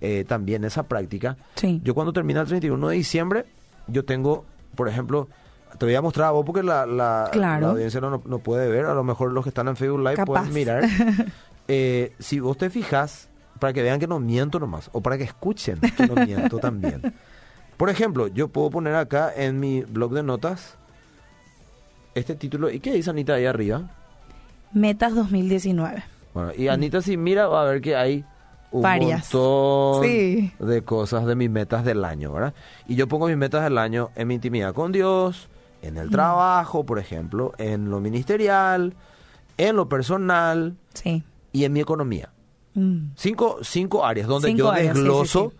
eh, 0.00 0.24
también 0.26 0.64
esa 0.64 0.82
práctica. 0.82 1.36
Sí. 1.54 1.80
Yo 1.84 1.94
cuando 1.94 2.12
termina 2.12 2.40
el 2.40 2.48
31 2.48 2.88
de 2.88 2.96
diciembre, 2.96 3.44
yo 3.86 4.04
tengo, 4.04 4.44
por 4.74 4.88
ejemplo, 4.88 5.28
te 5.78 5.86
voy 5.86 5.94
a 5.94 6.02
mostrar 6.02 6.28
a 6.28 6.30
vos 6.32 6.44
porque 6.44 6.62
la, 6.62 6.86
la, 6.86 7.28
Claro. 7.32 7.66
la 7.66 7.72
audiencia 7.72 8.00
no, 8.00 8.22
no 8.24 8.38
puede 8.38 8.68
ver, 8.68 8.86
a 8.86 8.94
lo 8.94 9.04
mejor 9.04 9.32
los 9.32 9.44
que 9.44 9.48
están 9.50 9.68
en 9.68 9.76
Facebook 9.76 10.00
Live 10.00 10.14
Capaz. 10.16 10.40
pueden 10.40 10.52
mirar. 10.54 10.84
Eh, 11.66 12.12
si 12.18 12.40
vos 12.40 12.58
te 12.58 12.68
fijas, 12.68 13.30
para 13.58 13.72
que 13.72 13.80
vean 13.80 13.98
que 13.98 14.06
no 14.06 14.20
miento 14.20 14.60
nomás, 14.60 14.90
o 14.92 15.00
para 15.00 15.16
que 15.16 15.24
escuchen 15.24 15.78
que 15.96 16.06
no 16.06 16.14
miento 16.26 16.58
también. 16.58 17.00
Por 17.78 17.88
ejemplo, 17.88 18.26
yo 18.28 18.48
puedo 18.48 18.68
poner 18.68 18.94
acá 18.96 19.32
en 19.34 19.58
mi 19.60 19.80
blog 19.80 20.12
de 20.12 20.22
notas 20.22 20.76
este 22.14 22.34
título. 22.36 22.68
¿Y 22.70 22.80
qué 22.80 22.92
dice 22.92 23.08
Anita 23.08 23.32
ahí 23.34 23.46
arriba? 23.46 23.82
Metas 24.74 25.14
2019. 25.14 26.04
Bueno, 26.34 26.52
y 26.56 26.68
Anita 26.68 27.00
si 27.00 27.16
mira 27.16 27.46
va 27.48 27.62
a 27.62 27.64
ver 27.64 27.80
que 27.80 27.96
hay 27.96 28.24
un 28.70 28.82
Varias. 28.82 29.32
montón 29.32 30.02
Sí. 30.04 30.52
de 30.58 30.82
cosas 30.82 31.24
de 31.26 31.34
mis 31.34 31.48
metas 31.48 31.84
del 31.84 32.04
año, 32.04 32.32
¿verdad? 32.32 32.52
Y 32.88 32.94
yo 32.96 33.08
pongo 33.08 33.26
mis 33.28 33.36
metas 33.38 33.64
del 33.64 33.78
año 33.78 34.10
en 34.16 34.28
mi 34.28 34.34
intimidad 34.34 34.74
con 34.74 34.92
Dios, 34.92 35.48
en 35.86 35.96
el 35.98 36.10
trabajo, 36.10 36.84
por 36.84 36.98
ejemplo, 36.98 37.52
en 37.58 37.90
lo 37.90 38.00
ministerial, 38.00 38.94
en 39.56 39.76
lo 39.76 39.88
personal 39.88 40.76
Sí. 40.94 41.22
y 41.52 41.64
en 41.64 41.72
mi 41.72 41.80
economía. 41.80 42.30
Mm. 42.74 43.10
Cinco, 43.16 43.58
cinco 43.62 44.04
áreas 44.04 44.26
donde 44.26 44.48
Cinco 44.48 44.58
yo 44.58 44.70
áreas, 44.70 44.94
sí, 44.96 45.02
sí, 45.02 45.08
desgloso 45.08 45.50
sí. 45.52 45.56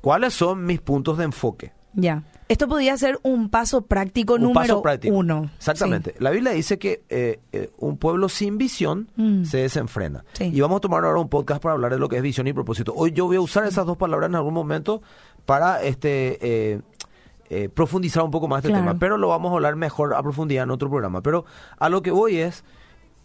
cuáles 0.00 0.34
son 0.34 0.64
mis 0.66 0.80
puntos 0.80 1.18
de 1.18 1.24
enfoque. 1.24 1.72
Ya. 1.94 2.22
Esto 2.48 2.68
podría 2.68 2.96
ser 2.96 3.18
un 3.22 3.48
paso 3.48 3.82
práctico 3.82 4.34
Un 4.34 4.42
número 4.42 4.60
paso 4.60 4.82
práctico. 4.82 5.14
uno. 5.14 5.50
Exactamente. 5.56 6.14
La 6.18 6.30
Biblia 6.30 6.52
dice 6.52 6.78
que 6.78 7.02
eh, 7.08 7.40
eh, 7.52 7.70
un 7.78 7.96
pueblo 7.96 8.28
sin 8.28 8.58
visión 8.58 9.08
Mm. 9.16 9.44
se 9.44 9.58
desenfrena. 9.58 10.24
Sí. 10.32 10.44
Y 10.52 10.60
vamos 10.60 10.78
a 10.78 10.80
tomar 10.80 11.04
ahora 11.04 11.20
un 11.20 11.28
podcast 11.28 11.62
para 11.62 11.74
hablar 11.74 11.92
de 11.92 11.98
lo 11.98 12.08
que 12.08 12.16
es 12.16 12.22
visión 12.22 12.46
y 12.46 12.52
propósito. 12.52 12.92
Hoy 12.96 13.12
yo 13.12 13.26
voy 13.26 13.36
a 13.36 13.40
usar 13.40 13.64
esas 13.66 13.86
dos 13.86 13.96
palabras 13.96 14.28
en 14.28 14.34
algún 14.34 14.52
momento 14.54 15.00
para 15.46 15.82
este 15.82 16.38
eh, 16.72 16.80
eh, 17.50 17.68
profundizar 17.68 18.22
un 18.22 18.30
poco 18.30 18.48
más 18.48 18.58
este 18.58 18.68
Claro. 18.70 18.84
tema. 18.84 18.98
Pero 18.98 19.16
lo 19.18 19.28
vamos 19.28 19.50
a 19.52 19.54
hablar 19.54 19.76
mejor 19.76 20.14
a 20.14 20.22
profundidad 20.22 20.64
en 20.64 20.70
otro 20.70 20.88
programa. 20.88 21.22
Pero 21.22 21.44
a 21.78 21.88
lo 21.88 22.02
que 22.02 22.10
voy 22.10 22.38
es, 22.38 22.64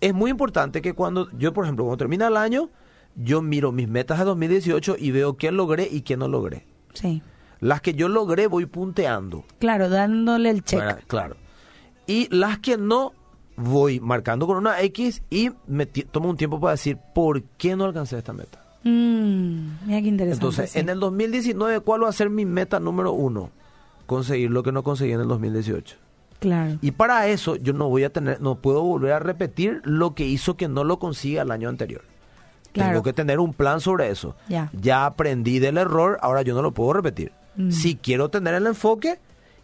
es 0.02 0.14
muy 0.14 0.32
importante 0.32 0.82
que 0.82 0.94
cuando 0.94 1.30
yo, 1.38 1.54
por 1.54 1.66
ejemplo, 1.66 1.86
cuando 1.86 1.98
termina 1.98 2.28
el 2.28 2.38
año, 2.38 2.70
yo 3.16 3.42
miro 3.42 3.72
mis 3.72 3.88
metas 3.88 4.20
de 4.20 4.26
2018 4.26 4.96
y 5.00 5.12
veo 5.12 5.38
qué 5.38 5.52
logré 5.52 5.88
y 5.90 6.02
qué 6.02 6.18
no 6.18 6.28
logré. 6.28 6.66
Sí. 6.94 7.22
Las 7.60 7.82
que 7.82 7.94
yo 7.94 8.08
logré 8.10 8.48
voy 8.48 8.66
punteando. 8.68 9.44
Claro, 9.60 9.90
dándole 9.90 10.50
el 10.50 10.64
check. 10.64 11.06
Claro. 11.08 11.36
Y 12.06 12.34
las 12.36 12.60
que 12.60 12.78
no, 12.78 13.14
voy 13.56 14.00
marcando 14.00 14.46
con 14.46 14.58
una 14.58 14.80
X 14.82 15.24
y 15.30 15.50
me 15.66 15.86
tomo 15.88 16.30
un 16.30 16.38
tiempo 16.38 16.60
para 16.60 16.72
decir 16.74 16.98
por 17.16 17.42
qué 17.58 17.76
no 17.76 17.86
alcancé 17.86 18.18
esta 18.18 18.32
meta. 18.34 18.64
Mm, 18.84 19.88
mira 19.88 20.02
qué 20.02 20.08
interesante. 20.08 20.34
Entonces, 20.46 20.72
sí. 20.72 20.80
en 20.80 20.90
el 20.90 21.00
2019, 21.00 21.80
¿cuál 21.82 22.04
va 22.04 22.10
a 22.10 22.14
ser 22.14 22.30
mi 22.30 22.46
meta 22.46 22.80
número 22.80 23.12
uno? 23.12 23.50
Conseguir 24.08 24.50
lo 24.50 24.64
que 24.64 24.72
no 24.72 24.84
conseguí 24.84 25.12
en 25.12 25.22
el 25.22 25.28
2018. 25.28 25.96
Claro. 26.40 26.78
Y 26.82 26.92
para 26.92 27.28
eso 27.28 27.56
yo 27.56 27.74
no 27.74 27.90
voy 27.90 28.04
a 28.04 28.12
tener, 28.12 28.42
no 28.42 28.56
puedo 28.56 28.82
volver 28.82 29.12
a 29.12 29.20
repetir 29.20 29.82
lo 29.84 30.16
que 30.16 30.26
hizo 30.26 30.58
que 30.58 30.68
no 30.68 30.84
lo 30.84 30.98
consiga 30.98 31.44
el 31.44 31.52
año 31.52 31.70
anterior. 31.70 32.02
Claro. 32.72 32.92
Tengo 32.92 33.04
que 33.04 33.14
tener 33.14 33.40
un 33.40 33.54
plan 33.54 33.82
sobre 33.82 34.10
eso. 34.10 34.36
Ya. 34.48 35.06
aprendí 35.06 35.60
del 35.60 35.78
error, 35.78 36.18
ahora 36.22 36.42
yo 36.42 36.56
no 36.56 36.62
lo 36.62 36.72
puedo 36.72 36.94
repetir. 36.94 37.32
Mm. 37.56 37.72
Si 37.72 37.96
quiero 37.96 38.30
tener 38.30 38.54
el 38.54 38.68
enfoque 38.68 39.20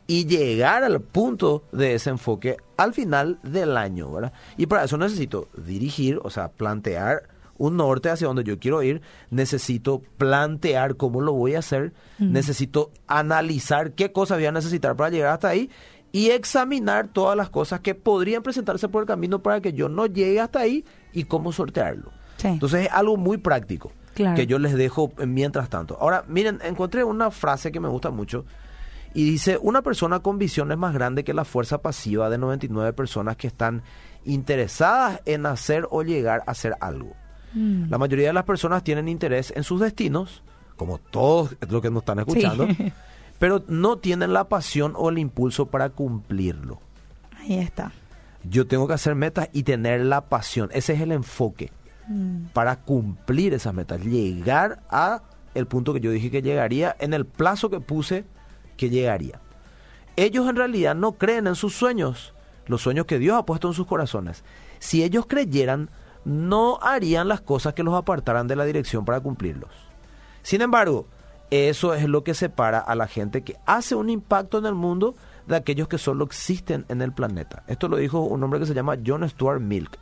y 0.07 0.25
llegar 0.25 0.83
al 0.83 0.99
punto 0.99 1.63
de 1.71 1.95
ese 1.95 2.09
enfoque 2.09 2.57
al 2.77 2.93
final 2.93 3.39
del 3.43 3.77
año, 3.77 4.11
¿verdad? 4.11 4.33
Y 4.57 4.65
para 4.65 4.83
eso 4.83 4.97
necesito 4.97 5.47
dirigir, 5.55 6.19
o 6.23 6.29
sea, 6.29 6.49
plantear 6.49 7.23
un 7.57 7.77
norte 7.77 8.09
hacia 8.09 8.27
donde 8.27 8.43
yo 8.43 8.59
quiero 8.59 8.81
ir, 8.83 9.01
necesito 9.29 10.01
plantear 10.17 10.97
cómo 10.97 11.21
lo 11.21 11.33
voy 11.33 11.55
a 11.55 11.59
hacer, 11.59 11.93
necesito 12.19 12.91
analizar 13.07 13.91
qué 13.93 14.11
cosas 14.11 14.37
voy 14.37 14.45
a 14.47 14.51
necesitar 14.51 14.95
para 14.95 15.09
llegar 15.09 15.33
hasta 15.33 15.49
ahí 15.49 15.69
y 16.11 16.29
examinar 16.29 17.07
todas 17.07 17.35
las 17.35 17.49
cosas 17.49 17.79
que 17.79 17.95
podrían 17.95 18.43
presentarse 18.43 18.87
por 18.89 19.01
el 19.03 19.07
camino 19.07 19.41
para 19.41 19.61
que 19.61 19.73
yo 19.73 19.89
no 19.89 20.05
llegue 20.05 20.39
hasta 20.39 20.59
ahí 20.59 20.85
y 21.11 21.23
cómo 21.23 21.51
sortearlo. 21.51 22.11
Sí. 22.37 22.47
Entonces 22.47 22.85
es 22.87 22.91
algo 22.91 23.17
muy 23.17 23.37
práctico 23.37 23.91
Claro. 24.13 24.35
que 24.35 24.45
yo 24.45 24.59
les 24.59 24.75
dejo 24.75 25.11
mientras 25.25 25.69
tanto. 25.69 25.97
Ahora, 25.99 26.23
miren, 26.27 26.59
encontré 26.63 27.03
una 27.03 27.31
frase 27.31 27.71
que 27.71 27.79
me 27.79 27.87
gusta 27.89 28.11
mucho 28.11 28.45
y 29.15 29.23
dice, 29.25 29.57
una 29.59 29.81
persona 29.81 30.19
con 30.19 30.37
visión 30.37 30.71
es 30.71 30.77
más 30.77 30.93
grande 30.93 31.23
que 31.23 31.33
la 31.33 31.45
fuerza 31.45 31.81
pasiva 31.81 32.29
de 32.29 32.37
99 32.37 32.93
personas 32.93 33.37
que 33.37 33.47
están 33.47 33.81
interesadas 34.23 35.21
en 35.25 35.45
hacer 35.45 35.87
o 35.89 36.03
llegar 36.03 36.43
a 36.45 36.51
hacer 36.51 36.75
algo. 36.79 37.15
Mm. 37.53 37.89
La 37.89 37.97
mayoría 37.97 38.27
de 38.27 38.33
las 38.33 38.43
personas 38.45 38.83
tienen 38.83 39.07
interés 39.07 39.53
en 39.55 39.63
sus 39.63 39.79
destinos, 39.79 40.43
como 40.75 40.97
todos 40.97 41.55
los 41.69 41.81
que 41.81 41.89
nos 41.91 42.01
están 42.03 42.19
escuchando, 42.19 42.67
Sí. 42.67 42.91
pero 43.39 43.63
no 43.67 43.97
tienen 43.97 44.33
la 44.33 44.47
pasión 44.49 44.93
o 44.95 45.09
el 45.09 45.17
impulso 45.17 45.67
para 45.67 45.89
cumplirlo. 45.89 46.79
Ahí 47.39 47.55
está. 47.59 47.91
Yo 48.49 48.67
tengo 48.67 48.87
que 48.87 48.93
hacer 48.93 49.15
metas 49.15 49.49
y 49.53 49.63
tener 49.63 50.01
la 50.01 50.21
pasión. 50.21 50.69
Ese 50.73 50.93
es 50.93 51.01
el 51.01 51.11
enfoque 51.11 51.71
Mm. 52.07 52.47
para 52.53 52.75
cumplir 52.81 53.53
esas 53.53 53.73
metas, 53.73 54.03
llegar 54.03 54.81
a 54.89 55.21
el 55.55 55.67
punto 55.67 55.93
que 55.93 56.01
yo 56.01 56.11
dije 56.11 56.29
que 56.31 56.41
llegaría 56.41 56.95
en 56.99 57.13
el 57.13 57.25
plazo 57.25 57.69
que 57.69 57.79
puse 57.79 58.25
que 58.75 58.89
llegaría. 58.89 59.39
Ellos 60.17 60.49
en 60.49 60.57
realidad 60.57 60.95
no 60.95 61.13
creen 61.13 61.47
en 61.47 61.55
sus 61.55 61.73
sueños, 61.75 62.33
los 62.67 62.81
sueños 62.81 63.05
que 63.05 63.19
Dios 63.19 63.37
ha 63.37 63.45
puesto 63.45 63.69
en 63.69 63.73
sus 63.73 63.87
corazones. 63.87 64.43
Si 64.79 65.01
ellos 65.01 65.25
creyeran, 65.27 65.89
no 66.25 66.79
harían 66.81 67.27
las 67.27 67.41
cosas 67.41 67.73
que 67.73 67.83
los 67.83 67.93
apartaran 67.93 68.47
de 68.47 68.55
la 68.55 68.65
dirección 68.65 69.05
para 69.05 69.19
cumplirlos. 69.19 69.71
Sin 70.41 70.61
embargo, 70.61 71.07
eso 71.49 71.93
es 71.93 72.05
lo 72.05 72.23
que 72.23 72.33
separa 72.33 72.79
a 72.79 72.95
la 72.95 73.07
gente 73.07 73.43
que 73.43 73.57
hace 73.65 73.95
un 73.95 74.09
impacto 74.09 74.57
en 74.57 74.65
el 74.65 74.73
mundo 74.73 75.15
de 75.47 75.55
aquellos 75.55 75.87
que 75.87 75.97
solo 75.97 76.25
existen 76.25 76.85
en 76.89 77.01
el 77.01 77.11
planeta. 77.11 77.63
Esto 77.67 77.87
lo 77.87 77.97
dijo 77.97 78.21
un 78.21 78.43
hombre 78.43 78.59
que 78.59 78.65
se 78.65 78.73
llama 78.73 78.97
John 79.05 79.27
Stuart 79.27 79.61
Milk. 79.61 79.99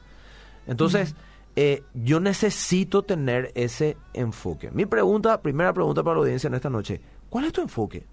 Entonces, 0.68 1.16
eh, 1.56 1.84
yo 1.94 2.20
necesito 2.20 3.04
tener 3.04 3.52
ese 3.56 3.98
enfoque. 4.14 4.72
Mi 4.72 4.86
pregunta, 4.86 5.42
primera 5.42 5.74
pregunta 5.74 6.04
para 6.04 6.16
la 6.16 6.22
audiencia 6.22 6.48
en 6.48 6.54
esta 6.54 6.70
noche, 6.70 7.02
¿cuál 7.30 7.46
es 7.46 7.54
tu 7.54 7.62
enfoque 7.62 8.06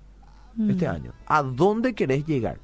este 0.69 0.89
año? 0.89 1.13
¿A 1.27 1.43
dónde 1.43 1.95
querés 1.95 2.27
llegar? 2.27 2.59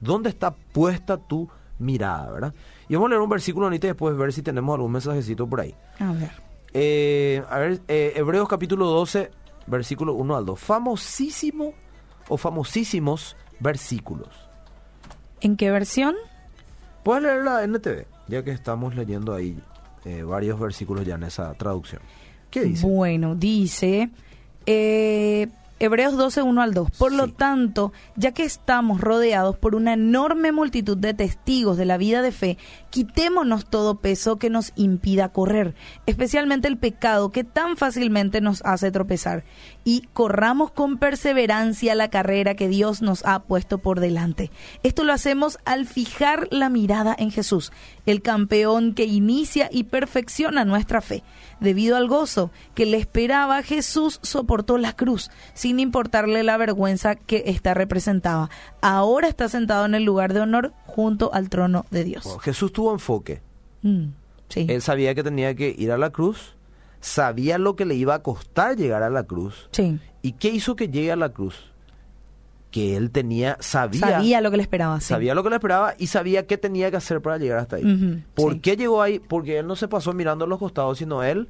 ¿Dónde 0.00 0.30
está 0.30 0.54
puesta 0.54 1.18
tu 1.18 1.48
mirada, 1.78 2.30
verdad? 2.30 2.54
Y 2.88 2.94
vamos 2.94 3.06
a 3.06 3.10
leer 3.10 3.20
un 3.22 3.28
versículo 3.28 3.66
ahorita 3.66 3.86
y 3.86 3.90
después 3.90 4.16
ver 4.16 4.32
si 4.32 4.42
tenemos 4.42 4.74
algún 4.74 4.92
mensajecito 4.92 5.46
por 5.46 5.60
ahí. 5.60 5.74
A 5.98 6.12
ver. 6.12 6.30
Eh, 6.72 7.42
a 7.48 7.58
ver, 7.58 7.80
eh, 7.88 8.12
Hebreos 8.16 8.48
capítulo 8.48 8.86
12, 8.86 9.30
versículo 9.66 10.14
1 10.14 10.36
al 10.36 10.44
2. 10.44 10.58
Famosísimo 10.58 11.74
o 12.28 12.36
famosísimos 12.36 13.36
versículos. 13.60 14.28
¿En 15.40 15.56
qué 15.56 15.70
versión? 15.70 16.14
Puedes 17.02 17.22
leer 17.22 17.44
la 17.44 17.62
NTV, 17.64 18.06
ya 18.28 18.42
que 18.42 18.50
estamos 18.50 18.94
leyendo 18.94 19.34
ahí 19.34 19.58
eh, 20.04 20.22
varios 20.22 20.58
versículos 20.58 21.06
ya 21.06 21.14
en 21.14 21.24
esa 21.24 21.52
traducción. 21.54 22.02
¿Qué 22.50 22.62
dice? 22.62 22.86
Bueno, 22.86 23.34
dice 23.34 24.10
eh, 24.66 25.48
Hebreos 25.80 26.16
12, 26.16 26.42
1 26.42 26.62
al 26.62 26.74
2. 26.74 26.90
Por 26.92 27.12
lo 27.12 27.28
tanto, 27.28 27.92
ya 28.16 28.32
que 28.32 28.44
estamos 28.44 29.00
rodeados 29.00 29.56
por 29.56 29.74
una 29.74 29.94
enorme 29.94 30.52
multitud 30.52 30.96
de 30.96 31.14
testigos 31.14 31.76
de 31.76 31.84
la 31.84 31.96
vida 31.96 32.22
de 32.22 32.32
fe, 32.32 32.58
quitémonos 32.94 33.66
todo 33.66 33.96
peso 33.96 34.36
que 34.36 34.50
nos 34.50 34.70
impida 34.76 35.30
correr, 35.30 35.74
especialmente 36.06 36.68
el 36.68 36.78
pecado 36.78 37.32
que 37.32 37.42
tan 37.42 37.76
fácilmente 37.76 38.40
nos 38.40 38.62
hace 38.64 38.92
tropezar, 38.92 39.42
y 39.82 40.02
corramos 40.12 40.70
con 40.70 40.98
perseverancia 40.98 41.96
la 41.96 42.08
carrera 42.08 42.54
que 42.54 42.68
Dios 42.68 43.02
nos 43.02 43.26
ha 43.26 43.42
puesto 43.42 43.78
por 43.78 43.98
delante. 43.98 44.52
Esto 44.84 45.02
lo 45.02 45.12
hacemos 45.12 45.58
al 45.64 45.86
fijar 45.86 46.46
la 46.52 46.68
mirada 46.68 47.16
en 47.18 47.32
Jesús, 47.32 47.72
el 48.06 48.22
campeón 48.22 48.94
que 48.94 49.06
inicia 49.06 49.68
y 49.72 49.82
perfecciona 49.82 50.64
nuestra 50.64 51.00
fe. 51.00 51.24
Debido 51.58 51.96
al 51.96 52.06
gozo 52.06 52.52
que 52.76 52.86
le 52.86 52.98
esperaba, 52.98 53.62
Jesús 53.64 54.20
soportó 54.22 54.78
la 54.78 54.92
cruz, 54.92 55.32
sin 55.52 55.80
importarle 55.80 56.44
la 56.44 56.56
vergüenza 56.58 57.16
que 57.16 57.42
ésta 57.46 57.74
representaba. 57.74 58.50
Ahora 58.82 59.26
está 59.26 59.48
sentado 59.48 59.84
en 59.84 59.96
el 59.96 60.04
lugar 60.04 60.32
de 60.32 60.42
honor 60.42 60.74
junto 60.86 61.34
al 61.34 61.48
trono 61.48 61.86
de 61.90 62.04
Dios. 62.04 62.38
Jesús 62.42 62.72
tuvo 62.72 62.83
enfoque. 62.92 63.42
Mm, 63.82 64.06
sí. 64.48 64.66
Él 64.68 64.82
sabía 64.82 65.14
que 65.14 65.22
tenía 65.22 65.54
que 65.54 65.74
ir 65.76 65.90
a 65.92 65.98
la 65.98 66.10
cruz, 66.10 66.54
sabía 67.00 67.58
lo 67.58 67.76
que 67.76 67.84
le 67.84 67.94
iba 67.94 68.14
a 68.14 68.22
costar 68.22 68.76
llegar 68.76 69.02
a 69.02 69.10
la 69.10 69.24
cruz. 69.24 69.68
sí. 69.72 69.98
¿Y 70.22 70.32
qué 70.32 70.48
hizo 70.48 70.74
que 70.74 70.88
llegue 70.88 71.12
a 71.12 71.16
la 71.16 71.28
cruz? 71.30 71.70
que 72.70 72.96
él 72.96 73.12
tenía, 73.12 73.56
sabía, 73.60 74.00
Sabía 74.00 74.40
lo 74.40 74.50
que 74.50 74.56
le 74.56 74.64
esperaba. 74.64 74.98
sí. 75.00 75.06
sabía 75.06 75.32
lo 75.36 75.44
que 75.44 75.50
le 75.50 75.54
esperaba 75.56 75.94
y 75.96 76.08
sabía 76.08 76.44
qué 76.48 76.58
tenía 76.58 76.90
que 76.90 76.96
hacer 76.96 77.20
para 77.22 77.38
llegar 77.38 77.58
hasta 77.58 77.76
ahí. 77.76 78.24
¿Por 78.34 78.54
sí. 78.54 78.58
qué 78.58 78.76
llegó 78.76 79.00
ahí? 79.00 79.20
Porque 79.20 79.58
él 79.60 79.66
no 79.68 79.76
se 79.76 79.86
pasó 79.86 80.12
mirando 80.12 80.44
a 80.44 80.48
los 80.48 80.58
costados, 80.58 80.98
sino 80.98 81.22
él 81.22 81.48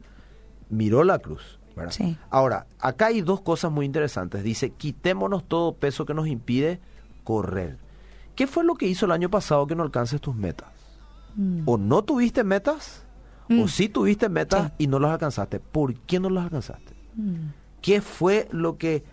miró 0.69 1.03
la 1.03 1.19
cruz. 1.21 1.59
Sí. 1.89 2.19
Ahora, 2.29 2.67
acá 2.79 3.07
hay 3.07 3.23
dos 3.23 3.41
cosas 3.41 3.73
muy 3.73 3.87
interesantes. 3.87 4.43
Dice, 4.45 4.69
quitémonos 4.71 5.49
todo 5.49 5.73
peso 5.77 6.05
que 6.05 6.13
nos 6.13 6.27
impide 6.27 6.79
correr. 7.25 7.79
¿Qué 8.35 8.47
fue 8.47 8.63
lo 8.63 8.75
que 8.75 8.87
hizo 8.87 9.07
el 9.07 9.13
año 9.13 9.31
pasado 9.31 9.67
que 9.67 9.75
no 9.75 9.83
alcances 9.83 10.21
tus 10.21 10.35
metas? 10.37 10.69
Mm. 11.37 11.63
O 11.67 11.77
no 11.79 12.03
tuviste 12.03 12.45
metas, 12.45 13.03
Mm. 13.49 13.61
o 13.61 13.69
sí 13.69 13.89
tuviste 13.89 14.29
metas 14.29 14.69
Sí. 14.69 14.73
y 14.79 14.87
no 14.87 14.99
las 14.99 15.13
alcanzaste. 15.13 15.61
¿Por 15.61 15.95
qué 15.95 16.19
no 16.21 16.31
las 16.31 16.45
alcanzaste? 16.45 16.93
Mm. 17.15 17.35
¿Qué 17.83 18.01
fue 18.01 18.49
lo 18.53 18.79
que 18.79 19.05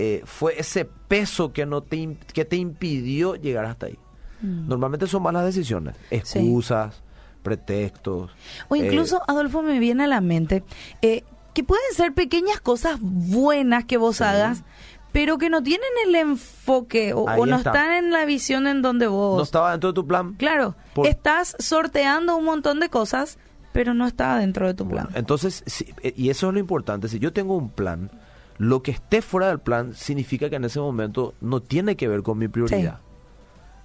eh, 0.00 0.22
fue 0.26 0.60
ese 0.60 0.84
peso 0.84 1.52
que 1.52 1.66
no 1.66 1.82
te 1.82 2.16
que 2.32 2.44
te 2.44 2.56
impidió 2.56 3.34
llegar 3.34 3.64
hasta 3.64 3.86
ahí? 3.86 3.98
Mm. 4.42 4.68
Normalmente 4.68 5.06
son 5.06 5.22
malas 5.22 5.44
decisiones, 5.44 5.96
excusas, 6.10 7.02
pretextos. 7.42 8.30
O 8.68 8.76
eh, 8.76 8.78
incluso, 8.80 9.22
Adolfo, 9.26 9.62
me 9.62 9.78
viene 9.78 10.04
a 10.04 10.06
la 10.06 10.20
mente 10.20 10.62
eh, 11.02 11.24
que 11.54 11.64
pueden 11.64 11.92
ser 11.94 12.12
pequeñas 12.14 12.60
cosas 12.60 12.98
buenas 13.00 13.84
que 13.86 13.96
vos 13.96 14.16
Sí. 14.18 14.24
hagas, 14.24 14.62
pero 15.12 15.38
que 15.38 15.48
no 15.50 15.62
tienen 15.62 15.88
el 16.06 16.14
enfoque 16.14 17.12
o, 17.14 17.24
no 17.46 17.56
está. 17.56 17.70
están 17.70 17.92
en 17.92 18.10
la 18.10 18.24
visión 18.24 18.66
en 18.66 18.82
donde 18.82 19.06
vos... 19.06 19.36
no 19.36 19.42
estaba 19.42 19.70
dentro 19.72 19.90
de 19.90 19.94
tu 19.94 20.06
plan. 20.06 20.34
Claro, 20.34 20.74
Por- 20.94 21.06
estás 21.06 21.56
sorteando 21.58 22.36
un 22.36 22.44
montón 22.44 22.78
de 22.80 22.88
cosas, 22.88 23.38
pero 23.72 23.94
no 23.94 24.06
está 24.06 24.36
dentro 24.38 24.66
de 24.66 24.74
tu 24.74 24.86
plan. 24.88 25.04
Bueno, 25.06 25.18
entonces, 25.18 25.62
si- 25.66 25.92
eh, 26.02 26.12
y 26.16 26.30
eso 26.30 26.48
es 26.48 26.54
lo 26.54 26.60
importante, 26.60 27.08
si 27.08 27.18
yo 27.18 27.32
tengo 27.32 27.56
un 27.56 27.70
plan, 27.70 28.10
lo 28.58 28.82
que 28.82 28.90
esté 28.90 29.22
fuera 29.22 29.48
del 29.48 29.60
plan 29.60 29.94
significa 29.94 30.50
que 30.50 30.56
en 30.56 30.64
ese 30.64 30.80
momento 30.80 31.34
no 31.40 31.60
tiene 31.60 31.96
que 31.96 32.08
ver 32.08 32.22
con 32.22 32.38
mi 32.38 32.48
prioridad. 32.48 32.98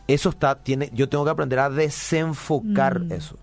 Eso 0.07 0.29
está, 0.29 0.55
tiene, 0.63 0.89
yo 0.93 1.07
tengo 1.09 1.23
que 1.23 1.31
aprender 1.31 1.59
a 1.59 1.69
desenfocar 1.69 2.99
Mm. 3.01 3.11
eso. 3.13 3.37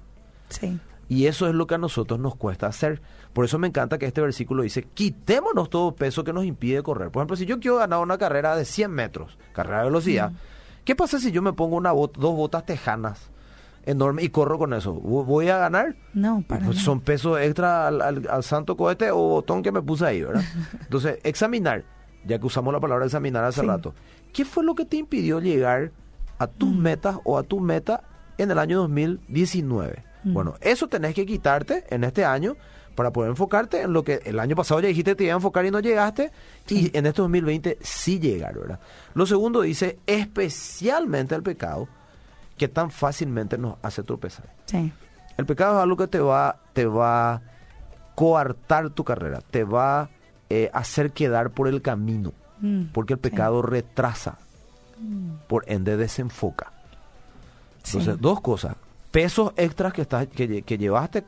Sí. 0.49 0.79
Y 1.09 1.27
eso 1.27 1.49
es 1.49 1.55
lo 1.55 1.67
que 1.67 1.75
a 1.77 1.79
nosotros 1.79 2.21
nos 2.21 2.37
cuesta 2.37 2.67
hacer. 2.67 3.01
Por 3.33 3.45
eso 3.45 3.59
me 3.59 3.69
encanta 3.69 3.97
que 3.99 4.07
este 4.07 4.21
versículo 4.21 4.63
dice, 4.65 4.83
quitémonos 4.83 5.71
todo 5.71 5.95
peso 5.95 6.25
que 6.25 6.33
nos 6.33 6.45
impide 6.45 6.83
correr. 6.83 7.11
Por 7.11 7.21
ejemplo, 7.21 7.37
si 7.37 7.47
yo 7.47 7.61
quiero 7.61 7.77
ganar 7.77 8.01
una 8.01 8.19
carrera 8.19 8.57
de 8.57 8.65
100 8.65 8.91
metros, 8.91 9.39
carrera 9.53 9.79
de 9.81 9.85
velocidad, 9.85 10.33
¿qué 10.85 10.97
pasa 10.97 11.19
si 11.21 11.31
yo 11.31 11.41
me 11.41 11.53
pongo 11.53 11.77
una 11.77 11.93
bot- 11.93 12.17
dos 12.19 12.35
botas 12.35 12.67
tejanas 12.67 13.31
enormes 13.87 14.25
y 14.25 14.31
corro 14.31 14.59
con 14.59 14.73
eso? 14.75 14.95
¿Vo- 15.01 15.25
¿Voy 15.25 15.49
a 15.49 15.59
ganar? 15.59 15.95
No, 16.13 16.43
para 16.47 16.67
Pues 16.67 16.79
son 16.79 17.01
pesos 17.01 17.39
extra 17.41 17.87
al, 17.87 18.03
al- 18.03 18.29
al 18.29 18.43
santo 18.43 18.77
cohete 18.77 19.11
o 19.13 19.17
botón 19.17 19.63
que 19.63 19.71
me 19.71 19.81
puse 19.81 20.07
ahí, 20.07 20.23
¿verdad? 20.23 20.43
Entonces, 20.81 21.19
examinar, 21.23 21.85
ya 22.25 22.39
que 22.41 22.47
usamos 22.47 22.73
la 22.75 22.81
palabra 22.81 23.05
examinar 23.07 23.45
hace 23.45 23.61
Sí. 23.61 23.67
rato, 23.67 23.95
¿qué 24.33 24.45
fue 24.45 24.65
lo 24.65 24.75
que 24.75 24.85
te 24.87 24.97
impidió 24.97 25.39
llegar 25.41 25.93
a 26.39 26.49
tus 26.49 26.69
Mm. 26.71 26.79
metas 26.81 27.17
o 27.25 27.39
a 27.39 27.45
tu 27.45 27.61
meta 27.61 28.03
en 28.39 28.51
el 28.51 28.59
año 28.59 28.79
2019? 28.79 30.05
Mm. 30.25 30.33
Bueno, 30.35 30.55
eso 30.61 30.89
tenés 30.89 31.15
que 31.15 31.25
quitarte 31.27 31.85
en 31.91 32.05
este 32.05 32.25
año 32.25 32.57
para 32.95 33.13
poder 33.13 33.31
enfocarte 33.31 33.83
en 33.83 33.93
lo 33.93 34.05
que 34.05 34.21
el 34.25 34.39
año 34.39 34.57
pasado 34.57 34.81
ya 34.81 34.89
dijiste 34.89 35.13
que 35.13 35.17
te 35.17 35.25
iba 35.25 35.33
a 35.35 35.37
enfocar 35.37 35.65
y 35.65 35.71
no 35.71 35.81
llegaste, 35.81 36.31
y 36.69 36.97
en 36.97 37.07
este 37.07 37.23
2020 37.23 37.79
sí 37.81 38.19
llegar, 38.19 38.55
¿verdad? 38.59 38.81
Lo 39.15 39.27
segundo 39.27 39.63
dice, 39.63 39.99
especialmente 40.07 41.35
el 41.35 41.43
pecado, 41.43 41.89
que 42.57 42.69
tan 42.69 42.91
fácilmente 42.91 43.57
nos 43.57 43.77
hace 43.83 44.03
tropezar. 44.03 44.53
Sí. 44.67 44.93
El 45.37 45.47
pecado 45.47 45.79
es 45.79 45.83
algo 45.83 45.97
que 45.97 46.07
te 46.09 46.21
va, 46.21 46.61
te 46.73 46.85
va 46.87 47.33
a 47.35 47.43
coartar 48.15 48.91
tu 48.91 49.05
carrera, 49.05 49.41
te 49.51 49.65
va 49.65 50.03
a 50.03 50.11
eh, 50.51 50.71
hacer 50.75 51.13
quedar 51.13 51.51
por 51.51 51.69
el 51.69 51.81
camino, 51.83 52.33
Mm, 52.61 52.89
porque 52.93 53.15
el 53.15 53.19
sí. 53.19 53.23
pecado 53.31 53.63
retrasa, 53.63 54.37
por 55.49 55.65
ende 55.67 55.97
desenfoca. 55.97 56.73
Sí. 57.83 57.97
Entonces, 57.97 58.21
dos 58.21 58.43
cosas, 58.43 58.77
pesos 59.11 59.53
extras 59.57 59.95
que, 59.95 60.03
estás, 60.03 60.27
que, 60.27 60.61
que 60.61 60.77
llevaste, 60.77 61.25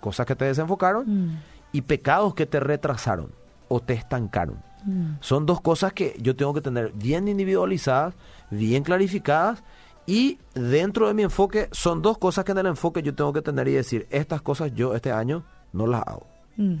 cosas 0.00 0.26
que 0.26 0.36
te 0.36 0.44
desenfocaron, 0.44 1.04
Mm, 1.06 1.38
y 1.72 1.82
pecados 1.82 2.34
que 2.34 2.46
te 2.46 2.60
retrasaron 2.60 3.30
o 3.68 3.80
te 3.80 3.94
estancaron. 3.94 4.56
mm. 4.84 5.16
Son 5.20 5.46
dos 5.46 5.60
cosas 5.60 5.92
que 5.92 6.16
yo 6.20 6.36
tengo 6.36 6.54
que 6.54 6.60
tener 6.60 6.92
bien 6.92 7.28
individualizadas, 7.28 8.14
bien 8.50 8.82
clarificadas 8.84 9.62
y 10.06 10.38
dentro 10.54 11.08
de 11.08 11.14
mi 11.14 11.24
enfoque 11.24 11.68
son 11.72 12.00
dos 12.00 12.16
cosas 12.18 12.44
que 12.44 12.52
en 12.52 12.58
el 12.58 12.66
enfoque 12.66 13.02
yo 13.02 13.14
tengo 13.14 13.32
que 13.32 13.42
tener 13.42 13.66
y 13.68 13.72
decir, 13.72 14.06
estas 14.10 14.40
cosas 14.42 14.72
yo 14.74 14.94
este 14.94 15.10
año 15.10 15.44
no 15.72 15.86
las 15.86 16.02
hago. 16.06 16.26
Mm. 16.56 16.74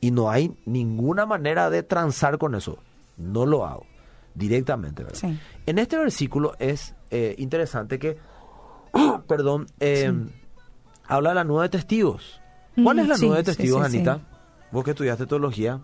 Y 0.00 0.10
no 0.12 0.30
hay 0.30 0.54
ninguna 0.64 1.26
manera 1.26 1.70
de 1.70 1.82
transar 1.82 2.38
con 2.38 2.54
eso. 2.54 2.78
No 3.16 3.44
lo 3.46 3.66
hago 3.66 3.84
directamente. 4.34 5.02
¿verdad? 5.02 5.18
Sí. 5.18 5.38
En 5.66 5.78
este 5.78 5.98
versículo 5.98 6.54
es 6.60 6.94
eh, 7.10 7.34
interesante 7.38 7.98
que, 7.98 8.16
perdón, 9.26 9.66
eh, 9.80 10.12
habla 11.08 11.30
de 11.30 11.34
la 11.34 11.44
nube 11.44 11.62
de 11.64 11.68
testigos. 11.70 12.40
¿Cuál 12.84 12.98
es 13.00 13.08
la 13.08 13.16
sí, 13.16 13.26
nube 13.26 13.36
de 13.38 13.42
testigos, 13.44 13.84
sí, 13.86 13.90
sí. 13.92 13.96
Anita? 13.98 14.20
Vos 14.70 14.84
que 14.84 14.90
estudiaste 14.90 15.26
teología, 15.26 15.80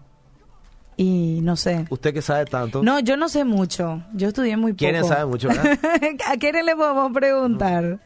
Y 0.96 1.40
no 1.42 1.56
sé. 1.56 1.86
usted 1.90 2.12
que 2.14 2.22
sabe 2.22 2.44
tanto. 2.44 2.82
No, 2.82 3.00
yo 3.00 3.16
no 3.16 3.28
sé 3.28 3.44
mucho. 3.44 4.02
Yo 4.14 4.28
estudié 4.28 4.56
muy 4.56 4.72
poco. 4.72 4.78
Quieren 4.78 5.04
sabe 5.04 5.26
mucho. 5.26 5.48
¿A 6.28 6.36
quién 6.38 6.64
le 6.64 6.76
podemos 6.76 7.12
preguntar? 7.12 7.98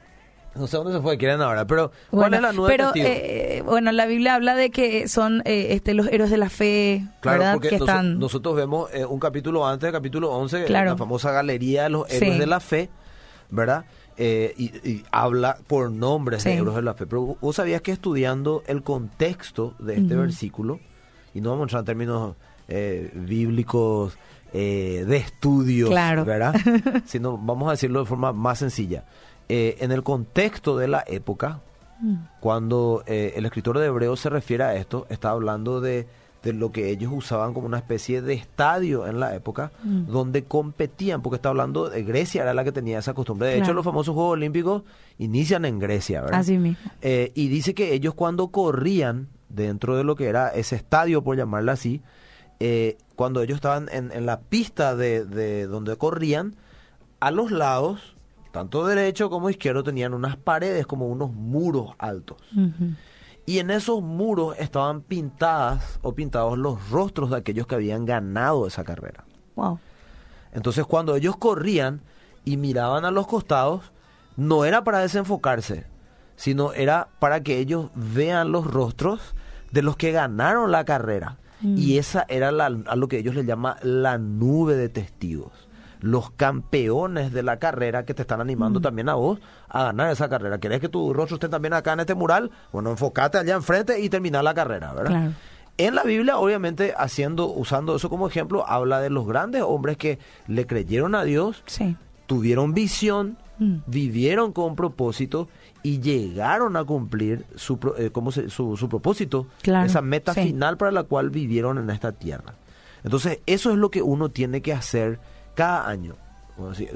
No 0.54 0.66
sé 0.66 0.76
dónde 0.78 0.92
se 0.94 1.00
fue, 1.00 1.16
quieren 1.18 1.40
ahora, 1.40 1.66
pero 1.66 1.92
¿cuál 2.10 2.30
Bueno, 2.30 2.36
es 2.36 2.42
la 2.42 2.52
nube 2.52 2.68
pero, 2.68 2.86
de 2.86 2.92
testigos? 2.94 3.10
eh, 3.20 3.62
bueno, 3.64 3.92
la 3.92 4.06
Biblia 4.06 4.34
habla 4.34 4.56
de 4.56 4.70
que 4.70 5.06
son 5.06 5.42
eh, 5.44 5.68
este, 5.70 5.94
los 5.94 6.08
héroes 6.08 6.30
de 6.30 6.36
la 6.38 6.48
fe, 6.48 7.06
Claro, 7.20 7.38
¿verdad? 7.38 7.52
porque 7.54 7.68
que 7.68 7.76
están... 7.76 8.18
nosotros 8.18 8.56
vemos 8.56 8.90
eh, 8.92 9.04
un 9.04 9.20
capítulo 9.20 9.64
antes, 9.68 9.86
el 9.86 9.92
capítulo 9.92 10.32
11, 10.32 10.64
Claro. 10.64 10.90
la 10.92 10.96
famosa 10.96 11.30
galería 11.30 11.84
de 11.84 11.90
los 11.90 12.10
héroes 12.10 12.38
de 12.40 12.46
la 12.46 12.58
fe, 12.58 12.88
¿verdad? 13.50 13.84
Eh, 14.20 14.52
y, 14.56 14.64
y 14.88 15.04
habla 15.12 15.58
por 15.68 15.90
nombres 15.92 16.42
de 16.42 16.50
Sí. 16.52 16.56
héroes 16.58 16.74
de 16.76 16.82
la 16.82 16.94
fe. 16.94 17.06
Pero 17.06 17.36
vos 17.40 17.54
sabías 17.56 17.82
que 17.82 17.92
estudiando 17.92 18.64
el 18.66 18.82
contexto 18.82 19.74
de 19.78 19.96
este 19.96 20.16
versículo, 20.16 20.80
y 21.34 21.40
no 21.40 21.50
vamos 21.50 21.62
a 21.62 21.64
entrar 21.64 21.80
en 21.82 21.86
términos 21.86 22.34
eh, 22.66 23.10
bíblicos 23.14 24.18
eh, 24.52 25.04
de 25.06 25.16
estudios, 25.18 25.88
Claro. 25.90 26.24
¿verdad? 26.24 26.54
Sino 27.06 27.38
vamos 27.38 27.68
a 27.68 27.72
decirlo 27.72 28.00
de 28.00 28.06
forma 28.06 28.32
más 28.32 28.58
sencilla. 28.58 29.04
En 29.48 29.92
el 29.92 30.02
contexto 30.02 30.76
de 30.76 30.88
la 30.88 31.04
época, 31.06 31.60
Mm. 32.00 32.14
cuando 32.38 33.02
el 33.06 33.44
escritor 33.44 33.76
de 33.78 33.86
Hebreos 33.86 34.20
se 34.20 34.30
refiere 34.30 34.62
a 34.62 34.76
esto, 34.76 35.06
está 35.10 35.30
hablando 35.30 35.80
de, 35.80 36.06
de 36.42 36.52
lo 36.52 36.70
que 36.70 36.90
ellos 36.90 37.10
usaban 37.12 37.52
como 37.52 37.66
una 37.66 37.78
especie 37.78 38.22
de 38.22 38.34
estadio 38.34 39.06
en 39.06 39.18
la 39.18 39.34
época, 39.34 39.72
Mm. 39.82 40.06
donde 40.06 40.44
competían, 40.44 41.20
porque 41.20 41.36
está 41.36 41.48
hablando 41.48 41.88
de 41.90 42.02
Grecia, 42.04 42.42
era 42.42 42.54
la 42.54 42.62
que 42.64 42.72
tenía 42.72 43.00
esa 43.00 43.12
costumbre. 43.14 43.48
De 43.48 43.58
hecho, 43.58 43.72
los 43.72 43.84
famosos 43.84 44.14
Juegos 44.14 44.34
Olímpicos 44.34 44.82
inician 45.18 45.64
en 45.64 45.78
Grecia, 45.80 46.20
¿verdad? 46.22 46.38
Así 46.40 46.56
mismo. 46.56 46.90
Eh, 47.02 47.32
y 47.34 47.48
dice 47.48 47.74
que 47.74 47.92
ellos 47.92 48.14
cuando 48.14 48.48
corrían 48.48 49.28
dentro 49.48 49.96
de 49.96 50.04
lo 50.04 50.14
que 50.14 50.26
era 50.26 50.48
ese 50.50 50.76
estadio, 50.76 51.22
por 51.24 51.36
llamarlo 51.36 51.72
así, 51.72 52.02
eh, 52.60 52.98
cuando 53.16 53.42
ellos 53.42 53.56
estaban 53.56 53.88
en, 53.92 54.12
en 54.12 54.24
la 54.26 54.40
pista 54.40 54.94
de, 54.94 55.24
de 55.24 55.66
donde 55.66 55.96
corrían, 55.96 56.54
a 57.20 57.30
los 57.32 57.50
lados, 57.50 58.14
tanto 58.52 58.86
derecho 58.86 59.28
como 59.28 59.50
izquierdo, 59.50 59.82
tenían 59.82 60.14
unas 60.14 60.36
paredes 60.36 60.86
como 60.86 61.08
unos 61.08 61.32
muros 61.32 61.90
altos. 61.98 62.38
Y 63.48 63.60
en 63.60 63.70
esos 63.70 64.02
muros 64.02 64.56
estaban 64.58 65.00
pintadas 65.00 65.98
o 66.02 66.12
pintados 66.12 66.58
los 66.58 66.90
rostros 66.90 67.30
de 67.30 67.38
aquellos 67.38 67.66
que 67.66 67.76
habían 67.76 68.04
ganado 68.04 68.66
esa 68.66 68.84
carrera. 68.84 69.24
Wow. 69.56 69.78
Entonces 70.52 70.84
cuando 70.84 71.16
ellos 71.16 71.34
corrían 71.38 72.02
y 72.44 72.58
miraban 72.58 73.06
a 73.06 73.10
los 73.10 73.26
costados, 73.26 73.90
no 74.36 74.66
era 74.66 74.84
para 74.84 74.98
desenfocarse, 74.98 75.86
sino 76.36 76.74
era 76.74 77.08
para 77.20 77.42
que 77.42 77.56
ellos 77.56 77.88
vean 77.94 78.52
los 78.52 78.66
rostros 78.66 79.34
de 79.72 79.80
los 79.80 79.96
que 79.96 80.12
ganaron 80.12 80.70
la 80.70 80.84
carrera. 80.84 81.38
Mm. 81.62 81.78
Y 81.78 81.96
esa 81.96 82.26
era 82.28 82.52
la, 82.52 82.66
a 82.66 82.96
lo 82.96 83.08
que 83.08 83.16
ellos 83.16 83.34
le 83.34 83.46
llaman 83.46 83.76
la 83.82 84.18
nube 84.18 84.76
de 84.76 84.90
testigos. 84.90 85.67
Los 86.00 86.30
campeones 86.30 87.32
de 87.32 87.42
la 87.42 87.58
carrera 87.58 88.04
que 88.04 88.14
te 88.14 88.22
están 88.22 88.40
animando 88.40 88.80
Mm. 88.80 88.82
también 88.82 89.08
a 89.08 89.14
vos 89.14 89.40
a 89.68 89.84
ganar 89.84 90.10
esa 90.12 90.28
carrera. 90.28 90.58
¿Querés 90.58 90.80
que 90.80 90.88
tu 90.88 91.12
rostro 91.12 91.36
esté 91.36 91.48
también 91.48 91.74
acá 91.74 91.92
en 91.94 92.00
este 92.00 92.14
mural? 92.14 92.50
Bueno, 92.72 92.90
enfocate 92.90 93.38
allá 93.38 93.54
enfrente 93.54 94.00
y 94.00 94.08
terminar 94.08 94.44
la 94.44 94.54
carrera, 94.54 94.92
¿verdad? 94.92 95.10
Claro. 95.10 95.32
En 95.76 95.94
la 95.94 96.02
Biblia, 96.02 96.38
obviamente, 96.38 96.92
haciendo, 96.96 97.46
usando 97.48 97.94
eso 97.96 98.08
como 98.10 98.26
ejemplo, 98.26 98.64
habla 98.68 99.00
de 99.00 99.10
los 99.10 99.26
grandes 99.26 99.62
hombres 99.62 99.96
que 99.96 100.18
le 100.48 100.66
creyeron 100.66 101.14
a 101.14 101.22
Dios, 101.24 101.62
Sí. 101.66 101.96
tuvieron 102.26 102.74
visión, 102.74 103.38
Mm. 103.58 103.76
vivieron 103.86 104.52
con 104.52 104.74
propósito 104.76 105.48
y 105.82 106.00
llegaron 106.00 106.76
a 106.76 106.84
cumplir 106.84 107.44
su, 107.56 107.78
eh, 107.96 108.10
¿cómo 108.12 108.32
se- 108.32 108.50
su, 108.50 108.76
su 108.76 108.88
propósito, 108.88 109.46
Claro, 109.62 109.86
esa 109.86 110.02
meta 110.02 110.34
sí. 110.34 110.42
final 110.42 110.76
para 110.76 110.90
la 110.92 111.04
cual 111.04 111.30
vivieron 111.30 111.78
en 111.78 111.90
esta 111.90 112.12
tierra. 112.12 112.54
Entonces, 113.04 113.40
eso 113.46 113.70
es 113.70 113.76
lo 113.76 113.90
que 113.90 114.02
uno 114.02 114.28
tiene 114.30 114.60
que 114.62 114.72
hacer 114.72 115.20
cada 115.58 115.88
año. 115.88 116.14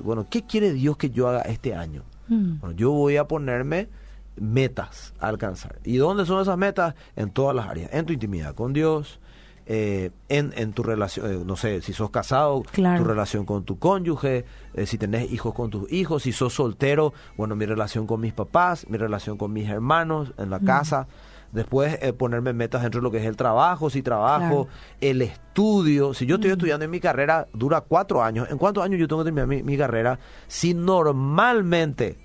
Bueno, 0.04 0.26
¿qué 0.30 0.42
quiere 0.46 0.72
Dios 0.72 0.96
que 0.96 1.10
yo 1.10 1.28
haga 1.28 1.40
este 1.42 1.74
año? 1.74 2.04
Mm. 2.28 2.60
Bueno, 2.60 2.76
yo 2.76 2.92
voy 2.92 3.16
a 3.16 3.26
ponerme 3.26 3.88
metas 4.36 5.14
a 5.20 5.26
alcanzar. 5.28 5.78
¿Y 5.84 5.96
dónde 5.96 6.24
son 6.26 6.40
esas 6.40 6.56
metas? 6.56 6.94
En 7.16 7.30
todas 7.30 7.56
las 7.56 7.66
áreas. 7.66 7.90
En 7.92 8.06
tu 8.06 8.12
intimidad 8.12 8.54
con 8.54 8.72
Dios, 8.72 9.18
eh, 9.66 10.10
en, 10.28 10.52
en 10.56 10.72
tu 10.72 10.82
relación, 10.82 11.30
eh, 11.30 11.42
no 11.44 11.56
sé, 11.56 11.80
si 11.82 11.92
sos 11.92 12.10
casado, 12.10 12.62
Claro. 12.72 13.02
tu 13.02 13.08
relación 13.08 13.44
con 13.44 13.64
tu 13.64 13.78
cónyuge, 13.78 14.44
eh, 14.74 14.86
si 14.86 14.96
tenés 14.98 15.30
hijos 15.32 15.54
con 15.54 15.70
tus 15.70 15.90
hijos, 15.92 16.22
si 16.24 16.32
sos 16.32 16.54
soltero, 16.54 17.12
bueno, 17.36 17.54
mi 17.56 17.66
relación 17.66 18.06
con 18.06 18.20
mis 18.20 18.32
papás, 18.32 18.86
mi 18.88 18.96
relación 18.96 19.36
con 19.38 19.52
mis 19.52 19.68
hermanos 19.68 20.32
en 20.38 20.50
la 20.50 20.60
casa. 20.60 21.06
Después 21.52 21.98
eh, 22.00 22.12
ponerme 22.14 22.52
metas 22.54 22.80
dentro 22.82 23.00
de 23.00 23.04
lo 23.04 23.10
que 23.10 23.18
es 23.18 23.26
el 23.26 23.36
trabajo, 23.36 23.90
si 23.90 24.02
trabajo, 24.02 24.66
Claro. 24.66 24.68
el 25.02 25.20
estudio. 25.22 26.14
Si 26.14 26.24
yo 26.26 26.36
estoy 26.36 26.50
estudiando 26.50 26.84
en 26.86 26.90
mi 26.90 26.98
carrera, 26.98 27.46
dura 27.52 27.82
cuatro 27.82 28.22
años. 28.24 28.48
¿En 28.50 28.56
cuántos 28.58 28.82
años 28.82 28.98
yo 28.98 29.06
tengo 29.06 29.22
que 29.22 29.26
terminar 29.26 29.46
mi, 29.46 29.62
mi 29.62 29.76
carrera? 29.76 30.18
Si 30.48 30.72
normalmente 30.74 32.16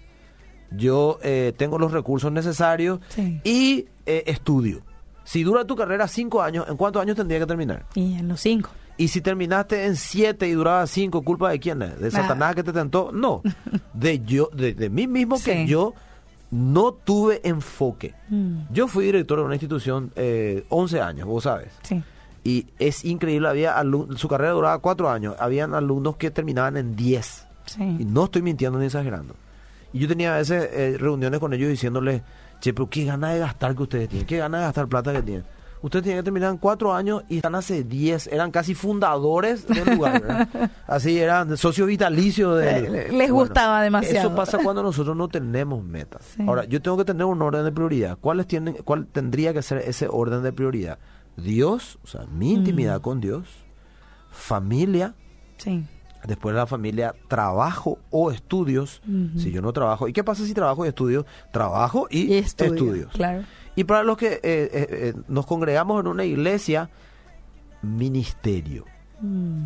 yo 0.72 1.20
eh, 1.24 1.54
tengo 1.58 1.78
los 1.80 1.92
recursos 1.92 2.32
necesarios 2.32 3.00
Sí. 3.10 3.40
y 3.44 3.86
eh, 4.06 4.24
estudio. 4.28 4.82
Si 5.24 5.44
dura 5.44 5.66
tu 5.66 5.76
carrera 5.76 6.08
cinco 6.08 6.42
años, 6.42 6.66
¿en 6.70 6.78
cuántos 6.78 7.02
años 7.02 7.18
tendría 7.18 7.40
que 7.40 7.46
terminar? 7.46 7.86
Y 7.96 8.16
en 8.18 8.28
los 8.30 8.40
cinco. 8.40 8.70
Y 8.96 9.10
si 9.10 9.20
terminaste 9.22 9.86
en 9.86 9.96
siete 9.98 10.48
y 10.48 10.54
duraba 10.54 10.88
cinco, 10.88 11.22
¿culpa 11.22 11.50
de 11.52 11.60
quién 11.60 11.82
es? 11.82 12.00
¿De. 12.00 12.10
Satanás 12.12 12.56
que 12.56 12.64
te 12.64 12.72
tentó? 12.74 13.12
No. 13.12 13.42
De 13.94 14.20
yo, 14.22 14.50
de, 14.54 14.74
de 14.74 14.90
mí 14.90 15.06
mismo 15.08 15.38
que 15.44 15.66
yo 15.68 15.94
no 16.52 16.94
tuve 16.94 17.42
enfoque. 17.44 18.14
Mm, 18.30 18.60
Yo 18.72 18.88
fui 18.88 19.06
director 19.06 19.40
de 19.40 19.46
una 19.46 19.56
institución 19.56 20.12
eh, 20.16 20.66
11 20.70 21.02
años, 21.02 21.28
vos 21.28 21.44
sabes. 21.44 21.70
sí. 21.84 22.04
Y 22.44 22.66
es 22.80 23.04
increíble, 23.04 23.50
había 23.50 23.76
su 24.16 24.30
carrera 24.30 24.52
duraba 24.54 24.80
cuatro 24.80 25.10
años, 25.10 25.36
habían 25.38 25.74
alumnos 25.74 26.16
que 26.16 26.32
terminaban 26.32 26.78
en 26.78 26.96
10. 26.96 27.46
Y 27.68 27.72
Sí. 27.72 28.06
no 28.06 28.24
estoy 28.26 28.42
mintiendo 28.42 28.80
ni 28.80 28.86
exagerando. 28.86 29.36
Y 29.92 30.00
yo 30.00 30.08
tenía 30.08 30.34
a 30.34 30.38
veces 30.38 30.70
eh, 30.72 30.96
reuniones 30.98 31.42
con 31.42 31.54
ellos 31.54 31.68
diciéndoles, 31.70 32.22
che, 32.62 32.74
pero 32.74 32.90
qué 32.90 33.04
ganas 33.04 33.34
de 33.34 33.40
gastar 33.40 33.76
que 33.76 33.84
ustedes 33.84 34.08
tienen, 34.08 34.26
qué 34.26 34.38
ganas 34.38 34.62
de 34.62 34.66
gastar 34.68 34.88
plata 34.88 35.12
que 35.12 35.24
tienen. 35.24 35.46
Ustedes 35.88 36.04
tienen 36.04 36.20
que 36.22 36.24
terminar 36.26 36.52
en 36.52 36.58
cuatro 36.58 36.94
años 36.94 37.24
y 37.28 37.38
están 37.38 37.56
hace 37.56 37.84
10, 37.84 38.28
eran 38.28 38.52
casi 38.52 38.76
fundadores 38.76 39.66
del 39.68 39.96
lugar, 39.96 40.22
¿verdad? 40.22 40.48
Así 40.88 41.18
eran 41.20 41.58
socios 41.58 41.88
vitalicios 41.88 42.60
de 42.60 43.10
les 43.12 43.32
gustaba 43.32 43.82
demasiado. 43.82 44.28
Eso 44.28 44.36
pasa 44.36 44.60
cuando 44.60 44.84
nosotros 44.84 45.16
no 45.18 45.28
tenemos 45.28 45.84
metas. 45.84 46.24
Sí. 46.36 46.44
Ahora, 46.48 46.66
yo 46.66 46.82
tengo 46.82 46.98
que 46.98 47.06
tener 47.06 47.26
un 47.26 47.42
orden 47.42 47.64
de 47.64 47.72
prioridad. 47.72 48.18
¿Cuáles 48.22 48.48
tienen, 48.48 48.76
¿Cuál 48.84 49.08
tendría 49.08 49.54
que 49.54 49.62
ser 49.62 49.80
ese 49.80 50.08
orden 50.10 50.44
de 50.44 50.54
prioridad? 50.54 51.00
Dios, 51.38 51.98
o 52.04 52.08
sea, 52.08 52.26
mi 52.28 52.54
Mm. 52.54 52.58
intimidad 52.60 53.02
con 53.02 53.20
Dios, 53.22 53.48
familia, 54.32 55.14
Sí. 55.58 55.84
Después 56.26 56.54
de 56.54 56.60
la 56.60 56.68
familia, 56.68 57.16
trabajo 57.30 58.00
o 58.10 58.32
estudios. 58.32 59.02
Si 59.38 59.52
yo 59.52 59.62
no 59.62 59.72
trabajo. 59.72 60.08
¿Y 60.08 60.14
qué 60.14 60.24
pasa 60.24 60.44
si 60.46 60.54
trabajo 60.54 60.84
y 60.86 60.90
estudio? 60.90 61.26
Trabajo 61.54 62.08
y, 62.10 62.34
Y 62.34 62.38
estudio, 62.40 62.74
estudios. 62.74 63.12
claro. 63.14 63.44
Y 63.78 63.86
para 63.86 64.04
los 64.04 64.18
que 64.18 64.34
eh, 64.34 64.40
eh, 64.44 64.70
eh, 64.74 65.14
nos 65.30 65.46
congregamos 65.46 66.02
en 66.02 66.08
una 66.08 66.26
iglesia, 66.26 66.90
ministerio. 67.82 68.86
Mm, 69.22 69.66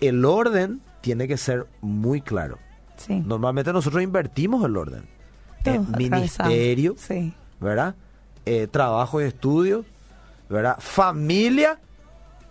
El 0.00 0.24
orden 0.24 0.80
tiene 1.00 1.26
que 1.26 1.36
ser 1.36 1.66
muy 1.80 2.20
claro. 2.20 2.58
sí. 2.96 3.22
Normalmente 3.26 3.72
nosotros 3.72 4.02
invertimos 4.02 4.64
el 4.64 4.76
orden. 4.76 5.04
Eh, 5.64 5.80
ministerio, 5.98 6.94
Sí. 6.98 7.32
¿verdad? 7.60 7.94
Eh, 8.44 8.68
trabajo 8.70 9.20
y 9.20 9.24
estudio, 9.24 9.84
¿verdad? 10.48 10.76
Familia 10.78 11.80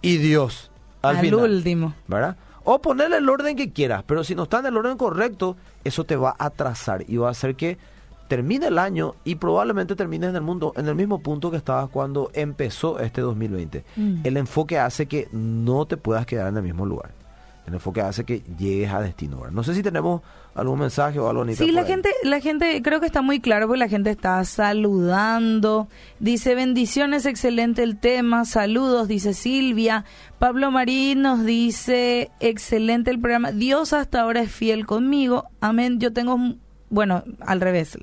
y 0.02 0.18
Dios. 0.18 0.70
Al, 1.02 1.18
Al 1.18 1.22
final. 1.22 1.40
último. 1.52 1.94
¿verdad? 2.08 2.36
O 2.64 2.82
ponerle 2.82 3.18
el 3.18 3.30
orden 3.30 3.56
que 3.56 3.72
quieras, 3.72 4.04
pero 4.08 4.24
si 4.24 4.34
no 4.36 4.44
está 4.44 4.60
en 4.60 4.66
el 4.66 4.76
orden 4.78 4.98
correcto, 4.98 5.56
eso 5.84 6.04
te 6.04 6.16
va 6.16 6.36
a 6.38 6.46
atrasar 6.48 7.06
y 7.08 7.18
va 7.18 7.28
a 7.28 7.32
hacer 7.32 7.56
que 7.56 7.78
termine 8.28 8.68
el 8.68 8.78
año 8.80 9.16
y 9.24 9.36
probablemente 9.36 9.96
termines 9.96 10.30
en 10.30 10.36
el 10.36 10.42
mundo 10.42 10.74
en 10.76 10.88
el 10.88 10.96
mismo 10.96 11.20
punto 11.20 11.52
que 11.52 11.58
estabas 11.58 11.90
cuando 11.90 12.32
empezó 12.34 13.00
este 13.00 13.22
2020. 13.22 13.84
Mm. 13.96 14.22
El 14.24 14.38
enfoque 14.38 14.80
hace 14.80 15.06
que 15.06 15.28
no 15.32 15.86
te 15.86 15.98
puedas 15.98 16.26
quedar 16.26 16.48
en 16.48 16.58
el 16.58 16.64
mismo 16.64 16.86
lugar. 16.86 17.12
El 17.68 17.74
enfoque 17.74 18.02
hace 18.02 18.26
que 18.26 18.44
llegues 18.60 18.92
a 18.92 19.02
destino. 19.02 19.50
No 19.50 19.64
sé 19.64 19.74
si 19.74 19.82
tenemos 19.82 20.22
algún 20.54 20.80
mensaje 20.80 21.20
o 21.20 21.28
algo 21.28 21.42
Anita, 21.42 21.64
Sí, 21.64 21.72
la 21.72 21.84
gente, 21.84 22.10
la 22.24 22.40
gente, 22.40 22.82
creo 22.84 23.00
que 23.00 23.08
está 23.08 23.24
muy 23.24 23.40
claro 23.40 23.68
porque 23.68 23.80
la 23.80 23.90
gente 23.90 24.12
está 24.12 24.44
saludando. 24.46 25.88
Dice, 26.20 26.54
bendiciones, 26.54 27.26
excelente 27.26 27.82
el 27.82 28.00
tema. 28.00 28.46
Saludos, 28.46 29.08
dice 29.08 29.34
Silvia. 29.34 30.06
Pablo 30.38 30.70
Marín 30.70 31.24
nos 31.24 31.44
dice, 31.44 32.30
excelente 32.40 33.10
el 33.10 33.20
programa. 33.20 33.52
Dios 33.52 33.94
hasta 33.94 34.22
ahora 34.22 34.42
es 34.42 34.52
fiel 34.52 34.86
conmigo. 34.86 35.46
Amén. 35.60 36.00
Yo 36.00 36.14
tengo, 36.14 36.38
bueno, 36.90 37.24
al 37.40 37.62
revés. 37.62 37.98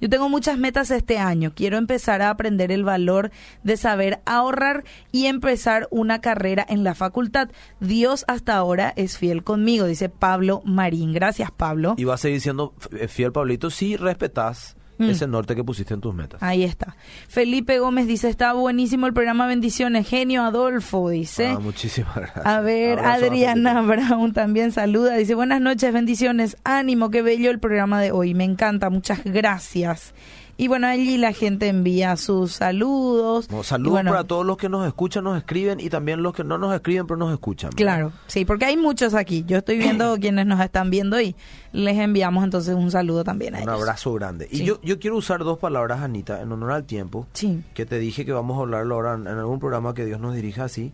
Yo 0.00 0.08
tengo 0.08 0.28
muchas 0.28 0.58
metas 0.58 0.90
este 0.90 1.18
año. 1.18 1.52
Quiero 1.54 1.78
empezar 1.78 2.22
a 2.22 2.30
aprender 2.30 2.70
el 2.70 2.84
valor 2.84 3.30
de 3.62 3.76
saber 3.76 4.20
ahorrar 4.26 4.84
y 5.12 5.26
empezar 5.26 5.88
una 5.90 6.20
carrera 6.20 6.64
en 6.68 6.84
la 6.84 6.94
facultad. 6.94 7.48
Dios 7.80 8.24
hasta 8.28 8.54
ahora 8.56 8.92
es 8.96 9.18
fiel 9.18 9.42
conmigo, 9.42 9.86
dice 9.86 10.08
Pablo 10.08 10.62
Marín. 10.64 11.12
Gracias, 11.12 11.50
Pablo. 11.50 11.94
Y 11.96 12.04
va 12.04 12.14
a 12.14 12.18
seguir 12.18 12.40
siendo 12.40 12.74
f- 12.78 13.08
fiel, 13.08 13.32
Pablito, 13.32 13.70
si 13.70 13.96
respetas 13.96 14.75
Mm. 14.98 15.10
ese 15.10 15.26
norte 15.26 15.54
que 15.54 15.62
pusiste 15.62 15.94
en 15.94 16.00
tus 16.00 16.14
metas. 16.14 16.42
Ahí 16.42 16.64
está. 16.64 16.96
Felipe 17.28 17.78
Gómez 17.78 18.06
dice, 18.06 18.28
está 18.28 18.52
buenísimo 18.52 19.06
el 19.06 19.12
programa 19.12 19.46
Bendiciones. 19.46 20.08
Genio 20.08 20.42
Adolfo, 20.42 21.10
dice. 21.10 21.48
Ah, 21.48 21.58
muchísimas 21.58 22.14
gracias. 22.16 22.46
A 22.46 22.60
ver, 22.60 22.98
Abrazo 22.98 23.26
Adriana. 23.26 23.82
Brown 23.82 24.32
también 24.32 24.72
saluda. 24.72 25.16
Dice, 25.16 25.34
buenas 25.34 25.60
noches, 25.60 25.92
bendiciones. 25.92 26.56
Ánimo, 26.64 27.10
qué 27.10 27.22
bello 27.22 27.50
el 27.50 27.58
programa 27.58 28.00
de 28.00 28.12
hoy. 28.12 28.34
Me 28.34 28.44
encanta, 28.44 28.90
muchas 28.90 29.22
gracias. 29.24 30.14
Y 30.58 30.68
bueno, 30.68 30.86
allí 30.86 31.18
la 31.18 31.32
gente 31.32 31.68
envía 31.68 32.16
sus 32.16 32.52
saludos. 32.52 33.46
Saludos 33.62 33.92
bueno, 33.92 34.10
para 34.10 34.24
todos 34.24 34.46
los 34.46 34.56
que 34.56 34.68
nos 34.70 34.86
escuchan, 34.86 35.24
nos 35.24 35.36
escriben 35.36 35.80
y 35.80 35.90
también 35.90 36.22
los 36.22 36.32
que 36.34 36.44
no 36.44 36.56
nos 36.56 36.74
escriben 36.74 37.06
pero 37.06 37.18
nos 37.18 37.32
escuchan. 37.32 37.70
¿verdad? 37.70 37.76
Claro, 37.76 38.12
sí, 38.26 38.44
porque 38.46 38.64
hay 38.64 38.76
muchos 38.76 39.12
aquí. 39.14 39.44
Yo 39.46 39.58
estoy 39.58 39.76
viendo 39.76 40.16
quienes 40.20 40.46
nos 40.46 40.60
están 40.60 40.90
viendo 40.90 41.20
y 41.20 41.36
les 41.72 41.98
enviamos 41.98 42.42
entonces 42.42 42.74
un 42.74 42.90
saludo 42.90 43.22
también 43.22 43.54
a 43.54 43.58
Un 43.58 43.64
ellos. 43.64 43.80
abrazo 43.82 44.12
grande. 44.14 44.48
Y 44.50 44.64
yo, 44.64 44.80
yo 44.82 44.98
quiero 44.98 45.16
usar 45.16 45.40
dos 45.44 45.58
palabras, 45.58 46.00
Anita, 46.00 46.40
en 46.40 46.50
honor 46.52 46.72
al 46.72 46.84
tiempo, 46.84 47.26
Sí. 47.34 47.62
que 47.74 47.84
te 47.84 47.98
dije 47.98 48.24
que 48.24 48.32
vamos 48.32 48.56
a 48.58 48.60
hablarlo 48.62 48.94
ahora 48.94 49.14
en, 49.14 49.22
en 49.26 49.38
algún 49.38 49.58
programa 49.60 49.92
que 49.92 50.06
Dios 50.06 50.20
nos 50.20 50.34
dirija 50.34 50.64
así, 50.64 50.92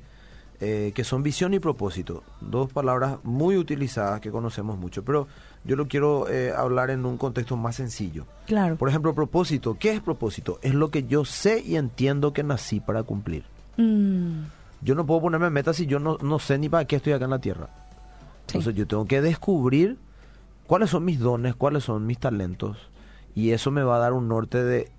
eh, 0.60 0.92
que 0.94 1.04
son 1.04 1.22
visión 1.22 1.54
y 1.54 1.58
propósito. 1.60 2.22
Dos 2.40 2.72
palabras 2.72 3.18
muy 3.22 3.56
utilizadas 3.56 4.20
que 4.20 4.30
conocemos 4.30 4.76
mucho, 4.78 5.04
pero 5.04 5.26
yo 5.64 5.76
lo 5.76 5.86
quiero 5.88 6.28
eh, 6.28 6.52
hablar 6.56 6.90
en 6.90 7.04
un 7.06 7.16
contexto 7.18 7.56
más 7.56 7.76
sencillo. 7.76 8.24
Claro. 8.46 8.76
Por 8.76 8.88
ejemplo, 8.88 9.14
propósito. 9.14 9.76
¿Qué 9.78 9.90
es 9.92 10.00
propósito? 10.00 10.58
Es 10.62 10.74
lo 10.74 10.90
que 10.90 11.04
yo 11.04 11.24
sé 11.24 11.60
y 11.64 11.76
entiendo 11.76 12.32
que 12.32 12.42
nací 12.42 12.80
para 12.80 13.02
cumplir. 13.04 13.44
Mm, 13.76 14.42
Yo 14.82 14.94
no 14.96 15.06
puedo 15.06 15.20
ponerme 15.22 15.48
metas 15.50 15.76
si 15.76 15.86
yo 15.86 15.98
no, 16.00 16.18
no 16.22 16.38
sé 16.38 16.58
ni 16.58 16.68
para 16.68 16.84
qué 16.86 16.96
estoy 16.96 17.12
acá 17.12 17.24
en 17.26 17.30
la 17.30 17.38
tierra. 17.40 17.68
Sí. 18.46 18.58
Entonces 18.58 18.74
yo 18.74 18.86
tengo 18.86 19.04
que 19.06 19.22
descubrir 19.22 19.96
cuáles 20.66 20.90
son 20.90 21.04
mis 21.04 21.20
dones, 21.20 21.54
cuáles 21.54 21.84
son 21.84 22.04
mis 22.06 22.18
talentos. 22.18 22.76
Y 23.34 23.50
eso 23.52 23.70
me 23.70 23.82
va 23.82 23.96
a 23.96 24.00
dar 24.00 24.12
un 24.12 24.28
norte 24.28 24.62
de 24.62 24.90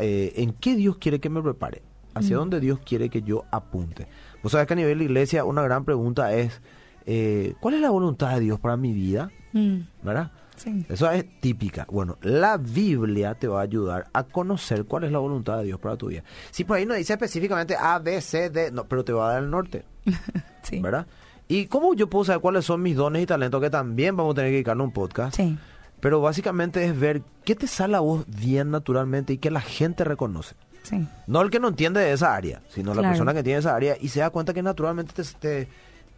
eh, 0.00 0.32
en 0.36 0.52
qué 0.52 0.74
Dios 0.76 0.96
quiere 0.98 1.20
que 1.20 1.28
me 1.28 1.42
prepare. 1.42 1.82
Hacia 2.14 2.36
Mm. 2.36 2.38
dónde 2.40 2.60
Dios 2.60 2.78
quiere 2.84 3.10
que 3.10 3.20
yo 3.22 3.44
apunte. 3.50 4.06
Vos 4.42 4.52
sabés 4.52 4.66
que 4.66 4.72
a 4.72 4.76
nivel 4.76 4.98
de 4.98 5.04
iglesia 5.04 5.44
una 5.44 5.62
gran 5.62 5.84
pregunta 5.84 6.32
es, 6.32 6.60
eh, 7.06 7.54
¿cuál 7.60 7.74
es 7.74 7.80
la 7.80 7.90
voluntad 7.90 8.34
de 8.34 8.40
Dios 8.40 8.58
para 8.58 8.76
mi 8.76 8.92
vida? 8.92 9.30
Mm, 9.52 9.78
¿Verdad? 10.02 10.30
sí. 10.56 10.84
Eso 10.88 11.10
es 11.10 11.24
típica. 11.40 11.86
Bueno, 11.90 12.16
la 12.22 12.56
Biblia 12.56 13.34
te 13.34 13.46
va 13.48 13.60
a 13.60 13.62
ayudar 13.62 14.08
a 14.12 14.24
conocer 14.24 14.84
cuál 14.84 15.04
es 15.04 15.12
la 15.12 15.18
voluntad 15.18 15.58
de 15.58 15.64
Dios 15.64 15.78
para 15.80 15.96
tu 15.96 16.08
vida. 16.08 16.22
Si 16.50 16.64
por 16.64 16.76
ahí 16.76 16.86
no 16.86 16.94
dice 16.94 17.12
específicamente 17.12 17.76
A, 17.78 17.98
B, 17.98 18.20
C, 18.20 18.50
D, 18.50 18.70
no, 18.72 18.84
pero 18.84 19.04
te 19.04 19.12
va 19.12 19.28
a 19.28 19.32
dar 19.34 19.42
el 19.42 19.50
norte, 19.50 19.84
Sí. 20.62 20.80
¿verdad? 20.80 21.06
¿Y 21.46 21.66
cómo 21.66 21.94
yo 21.94 22.10
puedo 22.10 22.24
saber 22.26 22.42
cuáles 22.42 22.64
son 22.66 22.82
mis 22.82 22.94
dones 22.96 23.22
y 23.22 23.26
talentos? 23.26 23.60
Que 23.62 23.70
también 23.70 24.16
vamos 24.16 24.32
a 24.32 24.36
tener 24.36 24.50
que 24.50 24.54
dedicarle 24.56 24.82
un 24.82 24.92
podcast. 24.92 25.36
Sí. 25.36 25.56
Pero 26.00 26.20
básicamente 26.20 26.84
es 26.84 26.98
ver 26.98 27.22
qué 27.44 27.54
te 27.54 27.66
sale 27.66 27.96
a 27.96 28.00
vos 28.00 28.24
bien 28.26 28.70
naturalmente 28.70 29.32
y 29.32 29.38
que 29.38 29.50
la 29.50 29.60
gente 29.60 30.04
reconoce. 30.04 30.54
Sí. 30.82 31.06
No 31.26 31.40
el 31.42 31.50
que 31.50 31.58
no 31.58 31.68
entiende 31.68 32.00
de 32.00 32.12
esa 32.12 32.34
área, 32.34 32.62
sino 32.68 32.94
la 32.94 33.02
persona 33.02 33.34
que 33.34 33.42
tiene 33.42 33.58
esa 33.60 33.74
área 33.74 33.96
y 34.00 34.08
se 34.08 34.20
da 34.20 34.30
cuenta 34.30 34.54
que 34.54 34.62
naturalmente 34.62 35.12
te, 35.14 35.24
te, 35.38 35.68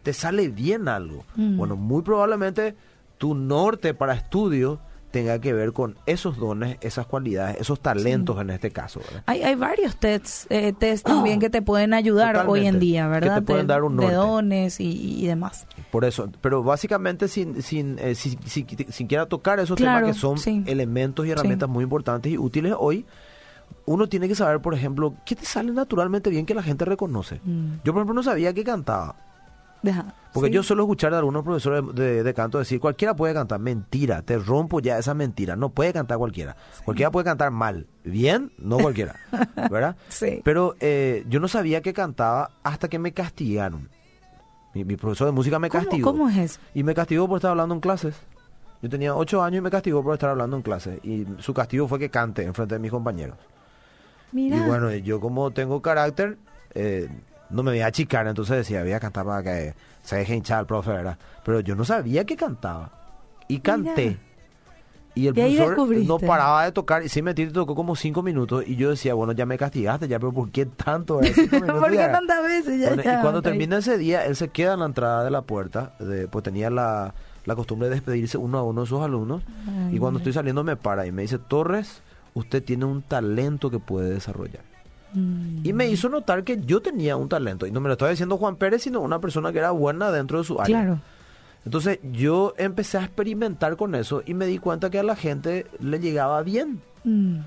te 0.03 0.13
sale 0.13 0.49
bien 0.49 0.87
algo. 0.87 1.25
Mm. 1.35 1.57
Bueno, 1.57 1.75
muy 1.75 2.01
probablemente 2.03 2.75
tu 3.21 3.35
norte 3.35 3.93
para 3.93 4.15
estudio 4.15 4.79
tenga 5.11 5.37
que 5.39 5.53
ver 5.53 5.73
con 5.73 5.95
esos 6.07 6.37
dones, 6.37 6.77
esas 6.81 7.05
cualidades, 7.05 7.57
esos 7.59 7.79
talentos 7.79 8.41
en 8.41 8.49
este 8.49 8.71
caso. 8.71 8.99
¿verdad? 9.01 9.23
Hay, 9.27 9.43
hay 9.43 9.53
varios 9.53 9.95
tests, 9.97 10.47
eh, 10.49 10.73
test 10.73 11.05
también 11.05 11.39
que 11.39 11.51
te 11.51 11.61
pueden 11.61 11.93
ayudar 11.93 12.33
Totalmente. 12.33 12.59
hoy 12.61 12.67
en 12.67 12.79
día, 12.79 13.03
Que 13.03 13.09
¿verdad? 13.09 13.35
te 13.35 13.41
pueden 13.43 13.67
de, 13.67 13.73
dar 13.73 13.83
un 13.83 13.95
de 13.97 14.03
norte. 14.03 14.15
dones 14.15 14.79
y, 14.79 15.21
y 15.21 15.27
demás. 15.27 15.67
Por 15.91 16.03
eso, 16.05 16.31
pero 16.41 16.63
básicamente 16.63 17.27
sin, 17.27 17.61
sin, 17.61 17.99
eh, 17.99 18.15
si, 18.15 18.39
si, 18.45 18.65
sin 18.89 19.05
quiera 19.07 19.27
tocar 19.27 19.59
esos 19.59 19.75
Claro, 19.77 19.99
temas 19.99 20.15
que 20.15 20.19
son 20.19 20.37
sí. 20.39 20.63
elementos 20.65 21.27
y 21.27 21.29
herramientas 21.31 21.69
muy 21.69 21.83
importantes 21.83 22.31
y 22.31 22.37
útiles 22.39 22.73
hoy, 22.79 23.05
uno 23.85 24.07
tiene 24.09 24.27
que 24.29 24.35
saber, 24.35 24.61
por 24.61 24.73
ejemplo, 24.73 25.13
qué 25.25 25.35
te 25.35 25.45
sale 25.45 25.71
naturalmente 25.73 26.29
bien 26.31 26.45
que 26.47 26.55
la 26.55 26.63
gente 26.63 26.85
reconoce. 26.85 27.41
Mm. 27.43 27.75
Yo, 27.83 27.91
por 27.93 27.99
ejemplo, 27.99 28.13
no 28.15 28.23
sabía 28.23 28.53
que 28.53 28.63
cantaba. 28.63 29.15
Deja, 29.81 30.13
Porque 30.33 30.49
sí. 30.49 30.53
yo 30.53 30.61
suelo 30.63 30.83
escuchar 30.83 31.11
de 31.11 31.17
algunos 31.17 31.43
profesores 31.43 31.83
de, 31.95 32.21
de 32.23 32.33
canto 32.35 32.59
decir, 32.59 32.79
cualquiera 32.79 33.15
puede 33.15 33.33
cantar. 33.33 33.59
Mentira, 33.59 34.21
te 34.21 34.37
rompo 34.37 34.79
ya 34.79 34.97
esa 34.99 35.13
mentira. 35.15 35.55
No 35.55 35.69
puede 35.69 35.91
cantar 35.91 36.17
cualquiera. 36.19 36.55
Cualquiera 36.85 37.09
puede 37.11 37.25
cantar 37.25 37.49
mal. 37.51 37.87
Bien, 38.03 38.51
no 38.59 38.77
cualquiera. 38.77 39.15
¿Verdad? 39.69 39.95
Sí. 40.09 40.41
Pero 40.43 40.75
eh, 40.79 41.25
yo 41.29 41.39
no 41.39 41.47
sabía 41.47 41.81
que 41.81 41.93
cantaba 41.93 42.51
hasta 42.63 42.87
que 42.89 42.99
me 42.99 43.11
castigaron. 43.11 43.89
Mi, 44.75 44.85
mi 44.85 44.95
profesor 44.97 45.25
de 45.27 45.33
música 45.33 45.57
me 45.59 45.69
¿Cómo- 45.69 45.83
castigó. 45.83 46.11
cómo 46.11 46.29
es 46.29 46.37
eso? 46.37 46.59
Y 46.75 46.83
me 46.83 46.93
castigó 46.93 47.27
por 47.27 47.37
estar 47.37 47.51
hablando 47.51 47.73
en 47.75 47.81
clases. 47.81 48.15
Yo 48.83 48.89
tenía 48.89 49.15
ocho 49.15 49.43
años 49.43 49.57
y 49.59 49.61
me 49.61 49.69
castigó 49.71 50.03
por 50.03 50.13
estar 50.13 50.29
hablando 50.29 50.55
en 50.57 50.61
clases. 50.61 50.99
Y 51.03 51.25
su 51.39 51.53
castigo 51.53 51.87
fue 51.87 51.97
que 51.99 52.09
cante 52.09 52.43
en 52.43 52.53
frente 52.53 52.75
de 52.75 52.79
mis 52.79 52.91
compañeros. 52.91 53.37
Mira. 54.31 54.57
Y 54.57 54.59
bueno, 54.61 54.91
yo 54.95 55.19
como 55.19 55.51
tengo 55.51 55.81
carácter, 55.81 56.37
eh, 56.73 57.09
no 57.51 57.63
me 57.63 57.71
voy 57.71 57.81
a 57.81 57.87
achicar, 57.87 58.27
entonces 58.27 58.57
decía, 58.57 58.81
voy 58.81 58.93
a 58.93 58.99
cantar 58.99 59.25
para 59.25 59.43
que 59.43 59.73
se 60.03 60.17
deje 60.17 60.35
hinchar 60.35 60.59
al 60.59 60.65
profe, 60.65 60.91
¿verdad? 60.91 61.17
Pero 61.43 61.59
yo 61.59 61.75
no 61.75 61.85
sabía 61.85 62.25
que 62.25 62.35
cantaba. 62.35 62.91
Y 63.47 63.59
canté. 63.59 64.05
Mira. 64.05 64.31
Y 65.13 65.27
el 65.27 65.33
profesor 65.33 65.77
no 66.05 66.19
paraba 66.19 66.63
de 66.63 66.71
tocar, 66.71 67.03
y 67.03 67.09
sin 67.09 67.25
mentir 67.25 67.51
tocó 67.51 67.75
como 67.75 67.97
cinco 67.97 68.23
minutos, 68.23 68.63
y 68.65 68.77
yo 68.77 68.91
decía, 68.91 69.13
bueno, 69.13 69.33
ya 69.33 69.45
me 69.45 69.57
castigaste, 69.57 70.07
ya, 70.07 70.19
pero 70.19 70.31
¿por 70.31 70.49
qué 70.51 70.65
tanto? 70.65 71.19
¿Por 71.19 71.89
qué 71.89 71.95
ya? 71.95 72.11
tantas 72.13 72.41
veces? 72.43 72.79
Ya, 72.79 72.87
Bueno, 72.87 73.03
ya, 73.03 73.19
y 73.19 73.21
cuando 73.21 73.41
termina 73.41 73.77
ese 73.77 73.97
día, 73.97 74.25
él 74.25 74.37
se 74.37 74.47
queda 74.47 74.73
en 74.73 74.79
la 74.79 74.85
entrada 74.85 75.25
de 75.25 75.31
la 75.31 75.41
puerta, 75.41 75.95
de, 75.99 76.29
pues 76.29 76.43
tenía 76.43 76.69
la, 76.69 77.13
la 77.43 77.55
costumbre 77.57 77.89
de 77.89 77.95
despedirse 77.95 78.37
uno 78.37 78.57
a 78.57 78.63
uno 78.63 78.81
de 78.81 78.87
sus 78.87 79.01
alumnos, 79.01 79.43
Ay, 79.67 79.97
y 79.97 79.99
cuando 79.99 80.19
estoy 80.19 80.31
saliendo 80.31 80.63
me 80.63 80.77
para 80.77 81.05
y 81.05 81.11
me 81.11 81.23
dice, 81.23 81.39
Torres, 81.39 82.01
usted 82.33 82.63
tiene 82.63 82.85
un 82.85 83.01
talento 83.01 83.69
que 83.69 83.79
puede 83.79 84.11
desarrollar. 84.11 84.70
Mm. 85.13 85.65
Y 85.65 85.73
me 85.73 85.87
hizo 85.87 86.09
notar 86.09 86.43
que 86.43 86.59
yo 86.61 86.81
tenía 86.81 87.15
un 87.17 87.29
talento. 87.29 87.65
Y 87.65 87.71
no 87.71 87.79
me 87.81 87.87
lo 87.89 87.93
estaba 87.93 88.11
diciendo 88.11 88.37
Juan 88.37 88.55
Pérez, 88.55 88.83
sino 88.83 89.01
una 89.01 89.19
persona 89.19 89.51
que 89.51 89.59
era 89.59 89.71
buena 89.71 90.11
dentro 90.11 90.37
de 90.39 90.43
su 90.43 90.59
área. 90.59 90.81
Claro. 90.81 90.99
Entonces 91.65 91.99
yo 92.11 92.53
empecé 92.57 92.97
a 92.97 93.03
experimentar 93.03 93.77
con 93.77 93.93
eso 93.93 94.23
y 94.25 94.33
me 94.33 94.45
di 94.47 94.57
cuenta 94.57 94.89
que 94.89 94.99
a 94.99 95.03
la 95.03 95.15
gente 95.15 95.67
le 95.79 95.99
llegaba 95.99 96.41
bien. 96.43 96.81
Mm. 97.03 97.37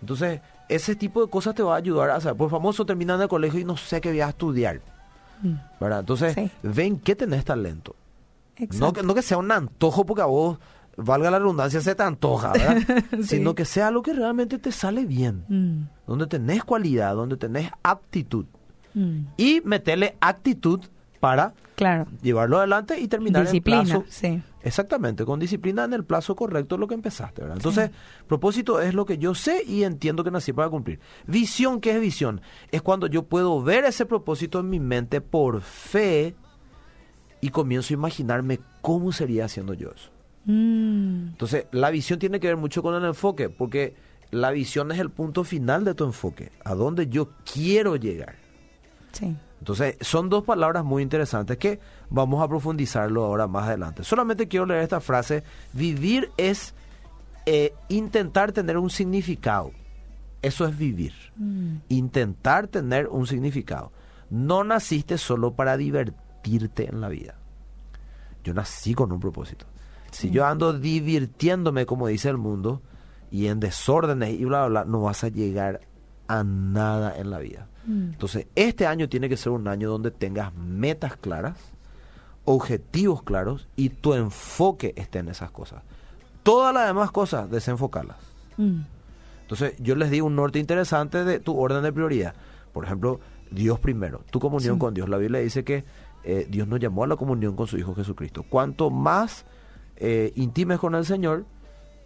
Entonces 0.00 0.40
ese 0.68 0.94
tipo 0.96 1.22
de 1.24 1.30
cosas 1.30 1.54
te 1.54 1.62
va 1.62 1.74
a 1.74 1.78
ayudar 1.78 2.10
a 2.10 2.20
saber. 2.20 2.36
Por 2.36 2.50
famoso 2.50 2.86
terminan 2.86 3.20
el 3.20 3.28
colegio 3.28 3.58
y 3.60 3.64
no 3.64 3.76
sé 3.76 4.00
qué 4.00 4.10
voy 4.10 4.20
a 4.20 4.28
estudiar. 4.28 4.80
Mm. 5.42 5.54
¿verdad? 5.80 6.00
Entonces 6.00 6.34
Sí. 6.34 6.50
ven 6.62 6.98
que 6.98 7.16
tenés 7.16 7.44
talento. 7.44 7.96
No 8.78 8.92
que, 8.92 9.02
no 9.02 9.14
que 9.14 9.22
sea 9.22 9.36
un 9.38 9.50
antojo 9.50 10.06
porque 10.06 10.22
a 10.22 10.26
vos, 10.26 10.58
valga 10.96 11.30
la 11.30 11.38
redundancia, 11.38 11.80
se 11.80 11.94
te 11.94 12.02
antoja, 12.02 12.52
¿verdad? 12.52 12.76
Sí. 13.22 13.22
Sino 13.38 13.54
que 13.54 13.64
sea 13.64 13.88
algo 13.88 14.02
que 14.02 14.12
realmente 14.12 14.58
te 14.58 14.72
sale 14.72 15.04
bien. 15.06 15.44
Mm. 15.48 15.88
Donde 16.06 16.26
tenés 16.26 16.64
cualidad, 16.64 17.14
donde 17.14 17.36
tenés 17.36 17.70
aptitud. 17.82 18.46
Mm. 18.96 19.26
y 19.36 19.60
meterle 19.64 20.16
actitud 20.20 20.80
para 21.18 21.52
Claro. 21.74 22.06
llevarlo 22.22 22.58
adelante 22.58 23.00
y 23.00 23.08
terminar 23.08 23.42
Disciplina, 23.42 23.80
en 23.80 23.86
plazo. 23.86 24.04
sí. 24.08 24.40
Exactamente, 24.62 25.24
con 25.26 25.40
disciplina 25.40 25.82
en 25.84 25.92
el 25.92 26.04
plazo 26.04 26.34
correcto 26.36 26.78
lo 26.78 26.86
que 26.86 26.94
empezaste, 26.94 27.42
¿verdad? 27.42 27.56
Entonces, 27.58 27.90
propósito 28.28 28.80
es 28.80 28.94
lo 28.94 29.04
que 29.04 29.18
yo 29.18 29.34
sé 29.34 29.62
y 29.66 29.82
entiendo 29.82 30.22
que 30.24 30.30
nací 30.30 30.52
para 30.54 30.70
cumplir. 30.70 31.00
Visión, 31.26 31.80
¿qué 31.80 31.90
es 31.96 32.00
visión? 32.00 32.40
Es 32.70 32.80
cuando 32.80 33.06
yo 33.08 33.24
puedo 33.24 33.60
ver 33.62 33.84
ese 33.84 34.06
propósito 34.06 34.60
en 34.60 34.70
mi 34.70 34.78
mente 34.80 35.20
por 35.20 35.60
fe 35.60 36.34
y 37.42 37.50
comienzo 37.50 37.92
a 37.92 37.98
imaginarme 37.98 38.60
cómo 38.80 39.12
sería 39.12 39.44
haciendo 39.46 39.74
yo 39.74 39.90
eso. 39.94 40.10
Mm. 40.44 41.28
Entonces, 41.28 41.66
la 41.72 41.90
visión 41.90 42.18
tiene 42.18 42.40
que 42.40 42.48
ver 42.48 42.56
mucho 42.56 42.82
con 42.82 42.94
el 42.94 43.04
enfoque, 43.04 43.48
porque 43.48 43.94
la 44.30 44.50
visión 44.50 44.90
es 44.92 44.98
el 44.98 45.10
punto 45.10 45.44
final 45.44 45.84
de 45.84 45.94
tu 45.94 46.04
enfoque, 46.04 46.52
a 46.64 46.74
dónde 46.74 47.08
yo 47.08 47.30
quiero 47.50 47.96
llegar. 47.96 48.36
Sí. 49.12 49.36
Entonces, 49.60 49.96
son 50.00 50.28
dos 50.28 50.44
palabras 50.44 50.84
muy 50.84 51.02
interesantes 51.02 51.56
que 51.56 51.80
vamos 52.10 52.42
a 52.42 52.48
profundizarlo 52.48 53.24
ahora 53.24 53.46
más 53.46 53.68
adelante. 53.68 54.04
Solamente 54.04 54.46
quiero 54.48 54.66
leer 54.66 54.82
esta 54.82 55.00
frase. 55.00 55.42
Vivir 55.72 56.30
es 56.36 56.74
eh, 57.46 57.72
intentar 57.88 58.52
tener 58.52 58.76
un 58.76 58.90
significado. 58.90 59.70
Eso 60.42 60.66
es 60.66 60.76
vivir. 60.76 61.14
Mm. 61.36 61.76
Intentar 61.88 62.68
tener 62.68 63.08
un 63.08 63.26
significado. 63.26 63.90
No 64.28 64.64
naciste 64.64 65.16
solo 65.16 65.54
para 65.54 65.78
divertirte 65.78 66.88
en 66.88 67.00
la 67.00 67.08
vida. 67.08 67.36
Yo 68.42 68.52
nací 68.52 68.92
con 68.92 69.12
un 69.12 69.20
propósito. 69.20 69.64
Si 70.14 70.30
yo 70.30 70.46
ando 70.46 70.72
divirtiéndome, 70.72 71.86
como 71.86 72.06
dice 72.06 72.28
el 72.28 72.36
mundo, 72.38 72.82
y 73.30 73.48
en 73.48 73.60
desórdenes 73.60 74.30
y 74.38 74.44
bla, 74.44 74.66
bla, 74.66 74.82
bla, 74.82 74.90
no 74.90 75.02
vas 75.02 75.24
a 75.24 75.28
llegar 75.28 75.80
a 76.28 76.44
nada 76.44 77.18
en 77.18 77.30
la 77.30 77.38
vida. 77.38 77.66
Mm. 77.86 78.10
Entonces, 78.12 78.46
este 78.54 78.86
año 78.86 79.08
tiene 79.08 79.28
que 79.28 79.36
ser 79.36 79.52
un 79.52 79.66
año 79.68 79.90
donde 79.90 80.10
tengas 80.10 80.54
metas 80.54 81.16
claras, 81.16 81.58
objetivos 82.44 83.22
claros 83.22 83.68
y 83.76 83.88
tu 83.88 84.14
enfoque 84.14 84.92
esté 84.96 85.18
en 85.18 85.28
esas 85.28 85.50
cosas. 85.50 85.82
Todas 86.42 86.74
las 86.74 86.86
demás 86.86 87.10
cosas, 87.10 87.50
desenfocarlas. 87.50 88.18
Mm. 88.56 88.80
Entonces, 89.42 89.74
yo 89.78 89.94
les 89.96 90.10
di 90.10 90.20
un 90.20 90.36
norte 90.36 90.58
interesante 90.58 91.24
de 91.24 91.40
tu 91.40 91.58
orden 91.58 91.82
de 91.82 91.92
prioridad. 91.92 92.34
Por 92.72 92.84
ejemplo, 92.84 93.20
Dios 93.50 93.78
primero, 93.80 94.22
tu 94.30 94.40
comunión 94.40 94.76
Sí. 94.76 94.80
con 94.80 94.94
Dios. 94.94 95.08
La 95.08 95.18
Biblia 95.18 95.40
dice 95.40 95.64
que 95.64 95.84
eh, 96.24 96.46
Dios 96.48 96.66
nos 96.68 96.80
llamó 96.80 97.04
a 97.04 97.06
la 97.06 97.16
comunión 97.16 97.54
con 97.56 97.66
su 97.66 97.76
Hijo 97.76 97.94
Jesucristo. 97.94 98.44
Cuanto 98.44 98.90
más 98.90 99.44
eh, 99.96 100.32
intimes 100.36 100.78
con 100.78 100.94
el 100.94 101.04
Señor, 101.04 101.44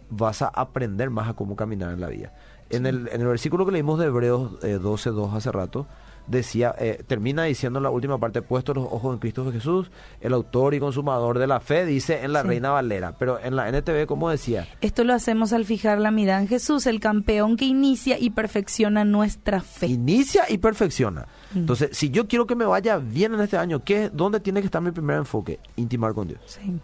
vas 0.09 0.41
a 0.41 0.47
aprender 0.47 1.09
más 1.09 1.29
a 1.29 1.33
cómo 1.33 1.55
caminar 1.55 1.93
en 1.93 2.01
la 2.01 2.07
vida. 2.07 2.33
En, 2.69 2.85
el, 2.85 3.07
en 3.11 3.21
el 3.21 3.27
versículo 3.27 3.65
que 3.65 3.71
leímos 3.71 3.99
de 3.99 4.05
Hebreos 4.05 4.63
eh, 4.63 4.73
12, 4.81 5.09
2 5.09 5.33
hace 5.33 5.51
rato, 5.51 5.87
decía, 6.27 6.75
eh, 6.77 7.03
termina 7.07 7.43
diciendo 7.43 7.79
en 7.79 7.83
la 7.83 7.89
última 7.89 8.19
parte, 8.19 8.43
puesto 8.43 8.75
los 8.75 8.85
ojos 8.85 9.13
en 9.13 9.19
Cristo 9.19 9.51
Jesús, 9.51 9.89
el 10.21 10.33
autor 10.33 10.75
y 10.75 10.79
consumador 10.79 11.39
de 11.39 11.47
la 11.47 11.59
fe, 11.59 11.85
dice 11.85 12.23
en 12.23 12.33
la 12.33 12.43
Sí. 12.43 12.47
Reina 12.49 12.69
Valera. 12.69 13.15
Pero 13.17 13.39
en 13.39 13.55
la 13.55 13.67
NTV, 13.69 14.05
como 14.05 14.29
decía? 14.29 14.67
Esto 14.81 15.03
lo 15.03 15.13
hacemos 15.13 15.53
al 15.53 15.65
fijar 15.65 15.99
la 15.99 16.11
mirada 16.11 16.41
en 16.41 16.47
Jesús, 16.47 16.85
el 16.85 16.99
campeón 16.99 17.57
que 17.57 17.65
inicia 17.65 18.19
y 18.19 18.29
perfecciona 18.29 19.03
nuestra 19.03 19.61
fe. 19.61 19.87
Inicia 19.87 20.43
y 20.47 20.59
perfecciona. 20.59 21.27
Mm. 21.53 21.57
Entonces, 21.59 21.89
si 21.97 22.11
yo 22.11 22.27
quiero 22.27 22.45
que 22.45 22.55
me 22.55 22.65
vaya 22.65 22.97
bien 22.97 23.33
en 23.33 23.41
este 23.41 23.57
año, 23.57 23.83
¿qué, 23.83 24.09
¿dónde 24.13 24.39
tiene 24.39 24.59
que 24.61 24.65
estar 24.65 24.81
mi 24.83 24.91
primer 24.91 25.17
enfoque? 25.17 25.59
Intimar 25.77 26.13
con 26.13 26.27
Dios. 26.27 26.41
Sí. 26.45 26.79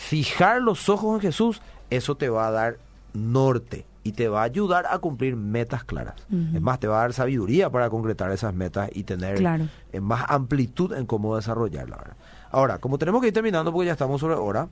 Fijar 0.00 0.62
los 0.62 0.88
ojos 0.88 1.16
en 1.16 1.20
Jesús, 1.20 1.60
eso 1.90 2.14
te 2.16 2.30
va 2.30 2.46
a 2.46 2.50
dar 2.50 2.78
norte 3.12 3.84
y 4.02 4.12
te 4.12 4.28
va 4.28 4.40
a 4.40 4.44
ayudar 4.44 4.86
a 4.88 4.98
cumplir 4.98 5.36
metas 5.36 5.84
claras. 5.84 6.14
Es 6.54 6.60
más, 6.62 6.80
te 6.80 6.86
va 6.88 6.96
a 6.98 7.00
dar 7.02 7.12
sabiduría 7.12 7.68
para 7.68 7.90
concretar 7.90 8.32
esas 8.32 8.54
metas 8.54 8.88
y 8.94 9.04
tener 9.04 9.36
Claro. 9.36 9.68
eh, 9.92 10.00
más 10.00 10.24
amplitud 10.28 10.94
en 10.94 11.04
cómo 11.04 11.36
desarrollarla. 11.36 11.96
¿verdad? 11.96 12.16
Ahora, 12.50 12.78
como 12.78 12.96
tenemos 12.96 13.20
que 13.20 13.28
ir 13.28 13.34
terminando 13.34 13.70
porque 13.72 13.86
ya 13.86 13.92
estamos 13.92 14.20
sobre 14.22 14.36
hora, 14.36 14.68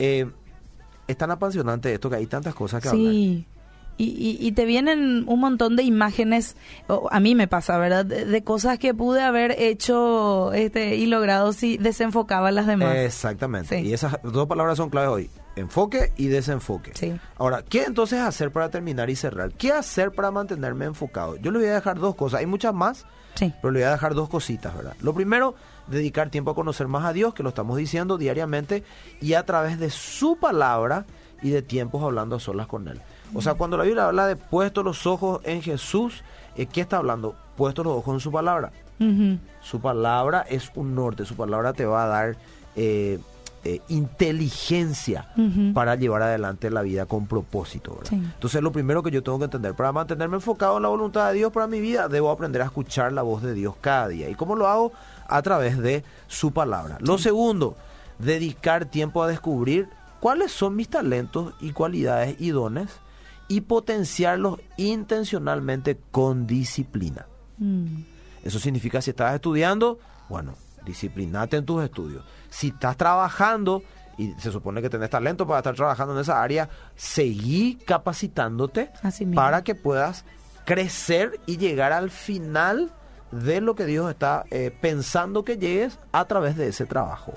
eh, 0.00 0.28
es 1.06 1.16
tan 1.16 1.30
apasionante 1.30 1.94
esto 1.94 2.10
que 2.10 2.16
hay 2.16 2.26
tantas 2.26 2.54
cosas 2.54 2.82
que 2.82 2.88
hablar. 2.88 3.12
Y, 3.98 4.04
y, 4.04 4.38
y 4.46 4.52
te 4.52 4.64
vienen 4.64 5.24
un 5.26 5.40
montón 5.40 5.74
de 5.76 5.82
imágenes, 5.82 6.56
a 7.10 7.18
mí 7.20 7.34
me 7.34 7.48
pasa, 7.48 7.76
¿verdad? 7.78 8.04
De, 8.06 8.24
de 8.24 8.44
cosas 8.44 8.78
que 8.78 8.94
pude 8.94 9.20
haber 9.20 9.56
hecho 9.60 10.52
este, 10.52 10.94
y 10.96 11.06
logrado 11.06 11.52
si 11.52 11.76
desenfocaba 11.78 12.50
las 12.52 12.66
demás. 12.68 12.94
Exactamente. 12.96 13.80
Sí. 13.80 13.88
Y 13.88 13.92
esas 13.92 14.18
dos 14.22 14.46
palabras 14.46 14.76
son 14.76 14.88
claves 14.90 15.10
hoy. 15.10 15.30
Enfoque 15.56 16.12
y 16.16 16.28
desenfoque. 16.28 16.92
Sí. 16.94 17.18
Ahora, 17.36 17.64
¿qué 17.68 17.82
entonces 17.82 18.20
hacer 18.20 18.52
para 18.52 18.70
terminar 18.70 19.10
y 19.10 19.16
cerrar? 19.16 19.50
¿Qué 19.52 19.72
hacer 19.72 20.12
para 20.12 20.30
mantenerme 20.30 20.84
enfocado? 20.84 21.34
Yo 21.36 21.50
le 21.50 21.58
voy 21.58 21.66
a 21.66 21.74
dejar 21.74 21.98
dos 21.98 22.14
cosas. 22.14 22.38
Hay 22.38 22.46
muchas 22.46 22.72
más, 22.72 23.04
Sí. 23.34 23.52
pero 23.60 23.72
le 23.72 23.80
voy 23.80 23.88
a 23.88 23.92
dejar 23.92 24.14
dos 24.14 24.28
cositas, 24.28 24.76
¿verdad? 24.76 24.94
Lo 25.00 25.12
primero, 25.14 25.56
dedicar 25.88 26.30
tiempo 26.30 26.52
a 26.52 26.54
conocer 26.54 26.86
más 26.86 27.04
a 27.04 27.12
Dios, 27.12 27.34
que 27.34 27.42
lo 27.42 27.48
estamos 27.48 27.76
diciendo 27.76 28.16
diariamente, 28.18 28.84
y 29.20 29.34
a 29.34 29.44
través 29.44 29.80
de 29.80 29.90
su 29.90 30.36
palabra 30.36 31.04
y 31.42 31.50
de 31.50 31.62
tiempos 31.62 32.02
hablando 32.04 32.36
a 32.36 32.40
solas 32.40 32.68
con 32.68 32.86
Él. 32.86 33.00
O 33.34 33.42
sea, 33.42 33.54
cuando 33.54 33.76
la 33.76 33.84
Biblia 33.84 34.06
habla 34.06 34.26
de 34.26 34.36
puesto 34.36 34.82
los 34.82 35.06
ojos 35.06 35.40
en 35.44 35.62
Jesús, 35.62 36.22
eh, 36.56 36.66
¿qué 36.66 36.80
está 36.80 36.98
hablando? 36.98 37.34
Puesto 37.56 37.84
los 37.84 37.94
ojos 37.94 38.14
en 38.14 38.20
su 38.20 38.32
palabra. 38.32 38.72
Su 39.60 39.80
palabra 39.80 40.44
es 40.48 40.72
un 40.74 40.94
norte, 40.96 41.24
su 41.24 41.36
palabra 41.36 41.72
te 41.72 41.86
va 41.86 42.04
a 42.04 42.06
dar 42.08 42.36
eh, 42.74 43.20
eh, 43.62 43.80
inteligencia 43.88 45.28
para 45.72 45.94
llevar 45.94 46.22
adelante 46.22 46.68
la 46.70 46.82
vida 46.82 47.06
con 47.06 47.26
propósito. 47.26 48.00
Entonces 48.10 48.60
lo 48.60 48.72
primero 48.72 49.02
que 49.04 49.12
yo 49.12 49.22
tengo 49.22 49.38
que 49.38 49.44
entender, 49.44 49.74
para 49.74 49.92
mantenerme 49.92 50.36
enfocado 50.36 50.78
en 50.78 50.82
la 50.82 50.88
voluntad 50.88 51.28
de 51.28 51.34
Dios 51.34 51.52
para 51.52 51.68
mi 51.68 51.80
vida, 51.80 52.08
debo 52.08 52.30
aprender 52.30 52.62
a 52.62 52.64
escuchar 52.64 53.12
la 53.12 53.22
voz 53.22 53.42
de 53.42 53.54
Dios 53.54 53.74
cada 53.80 54.08
día. 54.08 54.28
¿Y 54.28 54.34
cómo 54.34 54.56
lo 54.56 54.66
hago? 54.66 54.92
A 55.28 55.42
través 55.42 55.78
de 55.78 56.02
su 56.26 56.50
palabra. 56.52 56.98
Lo 57.00 57.18
segundo, 57.18 57.76
dedicar 58.18 58.86
tiempo 58.86 59.22
a 59.22 59.28
descubrir 59.28 59.88
cuáles 60.18 60.50
son 60.50 60.74
mis 60.74 60.88
talentos 60.88 61.54
y 61.60 61.70
cualidades 61.70 62.34
y 62.40 62.50
dones 62.50 62.88
y 63.48 63.62
potenciarlos 63.62 64.60
intencionalmente 64.76 65.98
con 66.10 66.46
disciplina. 66.46 67.26
Mm. 67.56 68.02
Eso 68.44 68.58
significa 68.58 69.00
si 69.00 69.10
estás 69.10 69.34
estudiando, 69.34 69.98
bueno, 70.28 70.54
disciplinate 70.84 71.56
en 71.56 71.64
tus 71.64 71.82
estudios. 71.82 72.24
Si 72.50 72.68
estás 72.68 72.96
trabajando 72.96 73.82
y 74.16 74.32
se 74.38 74.50
supone 74.50 74.82
que 74.82 74.90
tenés 74.90 75.10
talento 75.10 75.46
para 75.46 75.58
estar 75.58 75.74
trabajando 75.74 76.14
en 76.14 76.20
esa 76.20 76.42
área, 76.42 76.68
seguí 76.96 77.76
capacitándote 77.86 78.90
Así 79.02 79.24
para 79.26 79.62
que 79.62 79.74
puedas 79.74 80.24
crecer 80.64 81.40
y 81.46 81.56
llegar 81.56 81.92
al 81.92 82.10
final 82.10 82.92
de 83.30 83.60
lo 83.60 83.74
que 83.74 83.86
Dios 83.86 84.10
está 84.10 84.44
eh, 84.50 84.74
pensando 84.80 85.44
que 85.44 85.56
llegues 85.56 85.98
a 86.12 86.24
través 86.26 86.56
de 86.56 86.68
ese 86.68 86.86
trabajo. 86.86 87.32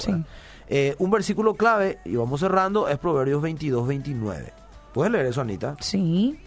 Eh, 0.67 0.95
un 1.00 1.12
versículo 1.12 1.56
clave, 1.56 2.00
y 2.06 2.15
vamos 2.15 2.39
cerrando, 2.39 2.88
es 2.88 2.97
Proverbios 2.97 3.41
22, 3.41 3.88
29. 3.88 4.54
¿Puedes 4.93 5.12
leer 5.12 5.25
eso, 5.27 5.41
Anita? 5.41 5.75
Sí. 5.80 6.38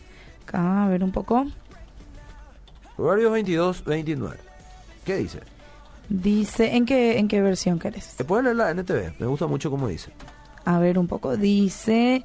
Acá, 0.46 0.84
a 0.84 0.88
ver 0.88 1.02
un 1.02 1.12
poco. 1.12 1.46
Proverbios 2.96 3.32
22, 3.32 3.84
29. 3.84 4.36
¿Qué 5.04 5.16
dice? 5.16 5.40
Dice, 6.08 6.76
¿en 6.76 6.84
qué, 6.86 7.18
en 7.18 7.28
qué 7.28 7.40
versión 7.40 7.78
querés? 7.78 8.18
Eh, 8.20 8.24
¿Puedes 8.24 8.44
leer 8.44 8.56
la 8.56 8.70
NTV? 8.70 9.18
Me 9.18 9.26
gusta 9.26 9.46
mucho 9.46 9.70
cómo 9.70 9.88
dice. 9.88 10.10
A 10.64 10.78
ver 10.78 10.98
un 10.98 11.06
poco. 11.08 11.36
Dice, 11.36 12.24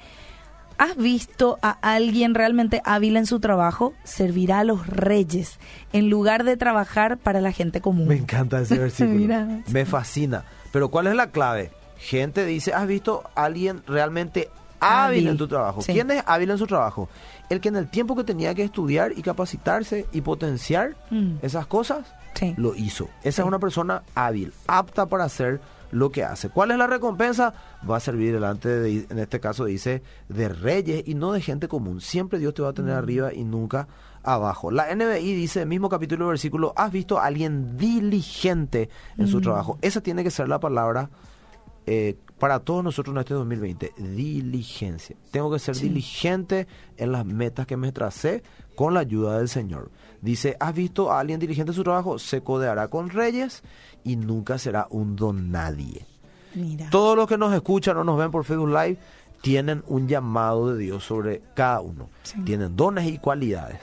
¿has 0.77 0.95
visto 0.97 1.57
a 1.61 1.71
alguien 1.81 2.35
realmente 2.35 2.81
hábil 2.85 3.17
en 3.17 3.25
su 3.25 3.39
trabajo? 3.39 3.93
Servirá 4.03 4.59
a 4.59 4.63
los 4.63 4.85
reyes 4.87 5.59
en 5.93 6.09
lugar 6.09 6.43
de 6.43 6.57
trabajar 6.57 7.17
para 7.17 7.41
la 7.41 7.51
gente 7.51 7.81
común. 7.81 8.07
Me 8.07 8.17
encanta 8.17 8.59
ese 8.61 8.77
versículo. 8.79 9.17
Mira. 9.17 9.61
Me 9.71 9.85
fascina. 9.85 10.43
Pero 10.71 10.89
¿cuál 10.89 11.07
es 11.07 11.15
la 11.15 11.31
clave? 11.31 11.71
Gente 11.97 12.45
dice, 12.45 12.73
¿has 12.73 12.87
visto 12.87 13.23
a 13.35 13.45
alguien 13.45 13.81
realmente 13.87 14.49
hábil, 14.79 15.27
en 15.27 15.37
tu 15.37 15.47
trabajo? 15.47 15.81
Sí. 15.81 15.93
¿Quién 15.93 16.09
es 16.11 16.23
hábil 16.25 16.49
en 16.51 16.57
su 16.57 16.67
trabajo? 16.67 17.09
El 17.49 17.59
que 17.61 17.69
en 17.69 17.75
el 17.75 17.89
tiempo 17.89 18.15
que 18.15 18.23
tenía 18.23 18.53
que 18.55 18.63
estudiar 18.63 19.11
y 19.17 19.21
capacitarse 19.21 20.05
y 20.11 20.21
potenciar 20.21 20.95
Mm. 21.09 21.37
esas 21.41 21.65
cosas, 21.67 22.05
Sí. 22.35 22.53
lo 22.57 22.75
hizo. 22.75 23.05
Esa 23.23 23.37
Sí. 23.37 23.41
es 23.41 23.47
una 23.47 23.59
persona 23.59 24.03
hábil, 24.15 24.53
apta 24.67 25.07
para 25.07 25.23
hacer 25.25 25.59
lo 25.91 26.11
que 26.11 26.23
hace. 26.23 26.49
¿Cuál 26.49 26.69
es 26.69 26.77
la 26.77 26.85
recompensa? 26.85 27.53
Va 27.89 27.97
a 27.97 27.99
servir 27.99 28.31
delante, 28.31 28.69
de, 28.69 29.07
en 29.09 29.17
este 29.17 29.39
caso 29.39 29.65
dice, 29.65 30.03
de 30.29 30.47
reyes 30.47 31.03
y 31.07 31.15
no 31.15 31.31
de 31.31 31.41
gente 31.41 31.67
común. 31.67 31.99
Siempre 31.99 32.37
Dios 32.37 32.53
te 32.53 32.61
va 32.61 32.69
a 32.69 32.73
tener 32.73 32.93
Mm. 32.93 32.97
arriba 32.99 33.33
y 33.33 33.43
nunca 33.43 33.87
abajo. 34.21 34.69
La 34.69 34.91
NBI 34.91 35.33
dice, 35.33 35.65
mismo 35.65 35.89
capítulo 35.89 36.27
versículo, 36.27 36.73
¿has 36.75 36.91
visto 36.91 37.17
a 37.17 37.25
alguien 37.25 37.75
diligente 37.77 38.89
en 39.17 39.27
su 39.27 39.39
Mm. 39.39 39.41
trabajo? 39.41 39.77
Esa 39.81 40.01
tiene 40.01 40.23
que 40.23 40.29
ser 40.31 40.47
la 40.47 40.59
palabra 40.59 41.09
eh, 41.85 42.15
para 42.37 42.59
todos 42.59 42.83
nosotros 42.83 43.13
en 43.15 43.19
este 43.19 43.33
2020, 43.33 43.93
diligencia. 43.97 45.15
Tengo 45.31 45.51
que 45.51 45.59
ser 45.59 45.75
Sí. 45.75 45.89
diligente 45.89 46.67
en 46.97 47.11
las 47.11 47.25
metas 47.25 47.67
que 47.67 47.77
me 47.77 47.91
tracé 47.91 48.43
con 48.75 48.93
la 48.93 49.01
ayuda 49.01 49.37
del 49.37 49.49
Señor. 49.49 49.91
Dice, 50.21 50.55
¿has 50.59 50.73
visto 50.73 51.11
a 51.11 51.19
alguien 51.19 51.39
diligente 51.39 51.71
en 51.71 51.75
su 51.75 51.83
trabajo? 51.83 52.17
Se 52.19 52.41
codeará 52.41 52.87
con 52.89 53.09
reyes 53.09 53.63
y 54.03 54.15
nunca 54.15 54.57
será 54.57 54.87
un 54.89 55.15
don 55.15 55.51
nadie. 55.51 56.05
Mira. 56.55 56.89
Todos 56.89 57.15
los 57.17 57.27
que 57.27 57.37
nos 57.37 57.53
escuchan 57.53 57.97
o 57.97 58.03
nos 58.03 58.17
ven 58.17 58.31
por 58.31 58.43
Facebook 58.45 58.69
Live 58.69 58.97
tienen 59.41 59.83
un 59.87 60.07
llamado 60.07 60.73
de 60.73 60.79
Dios 60.83 61.03
sobre 61.03 61.41
cada 61.55 61.81
uno. 61.81 62.09
Sí. 62.23 62.39
Tienen 62.43 62.75
dones 62.75 63.07
y 63.07 63.17
cualidades. 63.17 63.79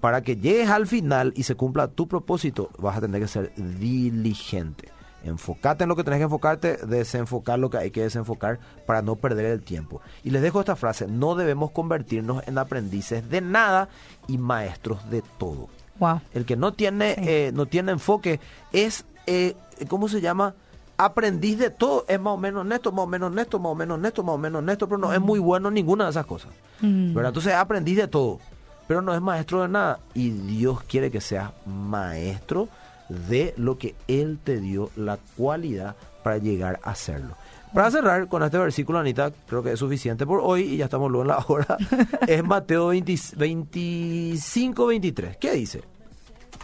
Para 0.00 0.22
que 0.22 0.36
llegues 0.36 0.68
al 0.68 0.86
final 0.86 1.32
y 1.36 1.44
se 1.44 1.54
cumpla 1.54 1.88
tu 1.88 2.06
propósito, 2.06 2.70
vas 2.78 2.98
a 2.98 3.00
tener 3.00 3.22
que 3.22 3.28
ser 3.28 3.52
diligente. 3.54 4.88
Enfocate 5.24 5.84
en 5.84 5.88
lo 5.88 5.96
que 5.96 6.04
tenés 6.04 6.18
que 6.18 6.24
enfocarte, 6.24 6.76
desenfocar 6.86 7.58
lo 7.58 7.70
que 7.70 7.78
hay 7.78 7.90
que 7.90 8.02
desenfocar 8.02 8.58
para 8.86 9.02
no 9.02 9.16
perder 9.16 9.46
el 9.46 9.62
tiempo. 9.62 10.00
Y 10.22 10.30
les 10.30 10.42
dejo 10.42 10.60
esta 10.60 10.76
frase, 10.76 11.06
no 11.08 11.34
debemos 11.34 11.70
convertirnos 11.70 12.46
en 12.46 12.58
aprendices 12.58 13.28
de 13.30 13.40
nada 13.40 13.88
y 14.28 14.38
maestros 14.38 15.08
de 15.10 15.22
todo. 15.38 15.68
Wow. 15.98 16.20
El 16.34 16.44
que 16.44 16.56
no 16.56 16.72
tiene, 16.72 17.14
Sí. 17.14 17.20
eh, 17.24 17.50
no 17.54 17.66
tiene 17.66 17.92
enfoque 17.92 18.40
es, 18.72 19.04
eh, 19.26 19.54
¿cómo 19.88 20.08
se 20.08 20.20
llama? 20.20 20.54
Aprendiz 20.96 21.58
de 21.58 21.70
todo. 21.70 22.04
Es 22.08 22.20
más 22.20 22.34
o 22.34 22.36
menos 22.36 22.66
esto, 22.70 22.92
más 22.92 23.04
o 23.04 23.06
menos 23.06 23.36
esto, 23.36 23.58
más 23.58 23.72
o 23.72 23.74
menos 23.74 24.04
esto, 24.04 24.22
más 24.22 24.34
o 24.34 24.38
menos 24.38 24.68
esto, 24.68 24.88
pero 24.88 24.98
no 24.98 25.12
es 25.12 25.20
muy 25.20 25.38
bueno 25.38 25.68
en 25.68 25.74
ninguna 25.74 26.04
de 26.04 26.10
esas 26.10 26.26
cosas. 26.26 26.50
Mm. 26.80 27.14
¿verdad? 27.14 27.30
Entonces 27.30 27.52
es 27.52 27.58
aprendiz 27.58 27.96
de 27.96 28.08
todo, 28.08 28.38
pero 28.86 29.02
no 29.02 29.14
es 29.14 29.20
maestro 29.20 29.62
de 29.62 29.68
nada. 29.68 30.00
Y 30.14 30.30
Dios 30.30 30.82
quiere 30.84 31.10
que 31.10 31.20
seas 31.20 31.50
maestro 31.66 32.68
de 33.08 33.54
lo 33.56 33.78
que 33.78 33.94
Él 34.08 34.38
te 34.42 34.60
dio 34.60 34.90
la 34.96 35.18
cualidad 35.36 35.96
para 36.22 36.38
llegar 36.38 36.80
a 36.82 36.90
hacerlo. 36.90 37.36
Para 37.72 37.90
cerrar 37.90 38.28
con 38.28 38.42
este 38.42 38.56
versículo, 38.56 39.00
Anita, 39.00 39.32
creo 39.46 39.62
que 39.62 39.72
es 39.72 39.78
suficiente 39.78 40.24
por 40.24 40.40
hoy 40.40 40.62
y 40.62 40.76
ya 40.76 40.84
estamos 40.84 41.10
luego 41.10 41.22
en 41.22 41.28
la 41.28 41.44
hora. 41.48 41.76
es 42.28 42.44
Mateo 42.44 42.88
20 42.88 43.14
25, 43.36 44.86
23. 44.86 45.36
¿Qué 45.38 45.52
dice? 45.52 45.82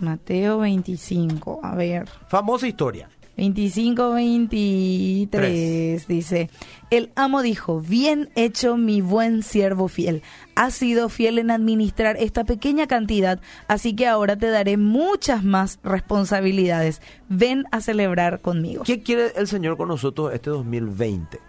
Mateo 0.00 0.58
25. 0.58 1.60
A 1.62 1.74
ver. 1.74 2.08
Famosa 2.28 2.68
historia. 2.68 3.08
25, 3.40 4.10
23 4.10 6.06
dice, 6.06 6.50
el 6.90 7.10
amo 7.16 7.40
dijo, 7.40 7.80
bien 7.80 8.28
hecho 8.34 8.76
mi 8.76 9.00
buen 9.00 9.42
siervo 9.42 9.88
fiel, 9.88 10.22
has 10.54 10.74
sido 10.74 11.08
fiel 11.08 11.38
en 11.38 11.50
administrar 11.50 12.18
esta 12.18 12.44
pequeña 12.44 12.86
cantidad, 12.86 13.40
así 13.66 13.96
que 13.96 14.06
ahora 14.06 14.36
te 14.36 14.50
daré 14.50 14.76
muchas 14.76 15.42
más 15.42 15.78
responsabilidades, 15.82 17.00
ven 17.30 17.64
a 17.70 17.80
celebrar 17.80 18.40
conmigo. 18.40 18.82
¿Qué 18.84 19.02
quiere 19.02 19.32
el 19.34 19.48
Señor 19.48 19.78
con 19.78 19.88
nosotros 19.88 20.34
este 20.34 20.50
2020? 20.50 21.40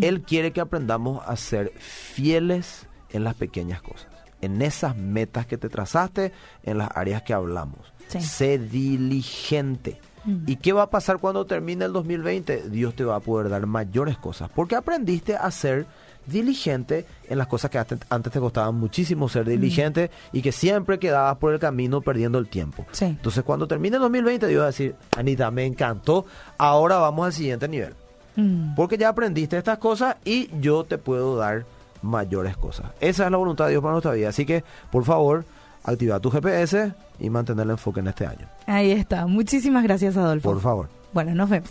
Él 0.00 0.22
quiere 0.22 0.52
que 0.52 0.62
aprendamos 0.62 1.22
a 1.26 1.36
ser 1.36 1.70
fieles 1.78 2.86
en 3.10 3.24
las 3.24 3.34
pequeñas 3.34 3.82
cosas, 3.82 4.08
en 4.40 4.62
esas 4.62 4.96
metas 4.96 5.44
que 5.44 5.58
te 5.58 5.68
trazaste, 5.68 6.32
en 6.62 6.78
las 6.78 6.88
áreas 6.94 7.20
que 7.20 7.34
hablamos. 7.34 7.92
Sí. 8.08 8.22
Sé 8.22 8.58
diligente. 8.58 10.00
Mm. 10.26 10.44
¿Y 10.46 10.56
qué 10.56 10.72
va 10.72 10.82
a 10.82 10.90
pasar 10.90 11.18
cuando 11.18 11.46
termine 11.46 11.84
el 11.84 11.92
2020? 11.92 12.68
Dios 12.68 12.94
te 12.94 13.04
va 13.04 13.16
a 13.16 13.20
poder 13.20 13.48
dar 13.48 13.66
mayores 13.66 14.18
cosas, 14.18 14.50
porque 14.54 14.74
aprendiste 14.74 15.36
a 15.36 15.50
ser 15.50 15.86
diligente 16.26 17.06
en 17.28 17.38
las 17.38 17.46
cosas 17.46 17.70
que 17.70 17.78
antes 17.78 18.32
te 18.32 18.40
costaban 18.40 18.74
muchísimo 18.74 19.28
ser 19.28 19.48
diligente 19.48 20.10
y 20.32 20.42
que 20.42 20.50
siempre 20.50 20.98
quedabas 20.98 21.38
por 21.38 21.52
el 21.52 21.60
camino 21.60 22.00
perdiendo 22.00 22.38
el 22.38 22.48
tiempo. 22.48 22.84
Sí. 22.90 23.04
Entonces 23.04 23.44
cuando 23.44 23.68
termine 23.68 23.96
el 23.96 24.02
2020 24.02 24.48
Dios 24.48 24.60
va 24.60 24.64
a 24.64 24.68
decir, 24.68 24.96
Anita, 25.16 25.50
me 25.52 25.64
encantó, 25.64 26.26
ahora 26.58 26.96
vamos 26.96 27.26
al 27.26 27.32
siguiente 27.32 27.68
nivel. 27.68 27.94
Mm. 28.34 28.74
Porque 28.74 28.98
ya 28.98 29.08
aprendiste 29.08 29.56
estas 29.56 29.78
cosas 29.78 30.16
y 30.24 30.50
yo 30.60 30.84
te 30.84 30.98
puedo 30.98 31.36
dar 31.36 31.64
mayores 32.02 32.56
cosas. 32.56 32.86
Esa 33.00 33.24
es 33.24 33.30
la 33.30 33.36
voluntad 33.36 33.66
de 33.66 33.72
Dios 33.72 33.82
para 33.82 33.92
nuestra 33.92 34.12
vida. 34.12 34.28
Así 34.28 34.44
que, 34.44 34.64
por 34.90 35.04
favor, 35.04 35.44
activa 35.84 36.20
tu 36.20 36.30
GPS 36.30 36.92
y 37.18 37.30
mantener 37.30 37.64
el 37.64 37.70
enfoque 37.70 38.00
en 38.00 38.08
este 38.08 38.26
año. 38.26 38.46
Ahí 38.66 38.90
está. 38.90 39.26
Muchísimas 39.26 39.82
gracias, 39.82 40.16
Adolfo. 40.16 40.50
Por 40.50 40.60
favor. 40.60 40.88
Bueno, 41.12 41.34
nos 41.34 41.48
vemos. 41.48 41.70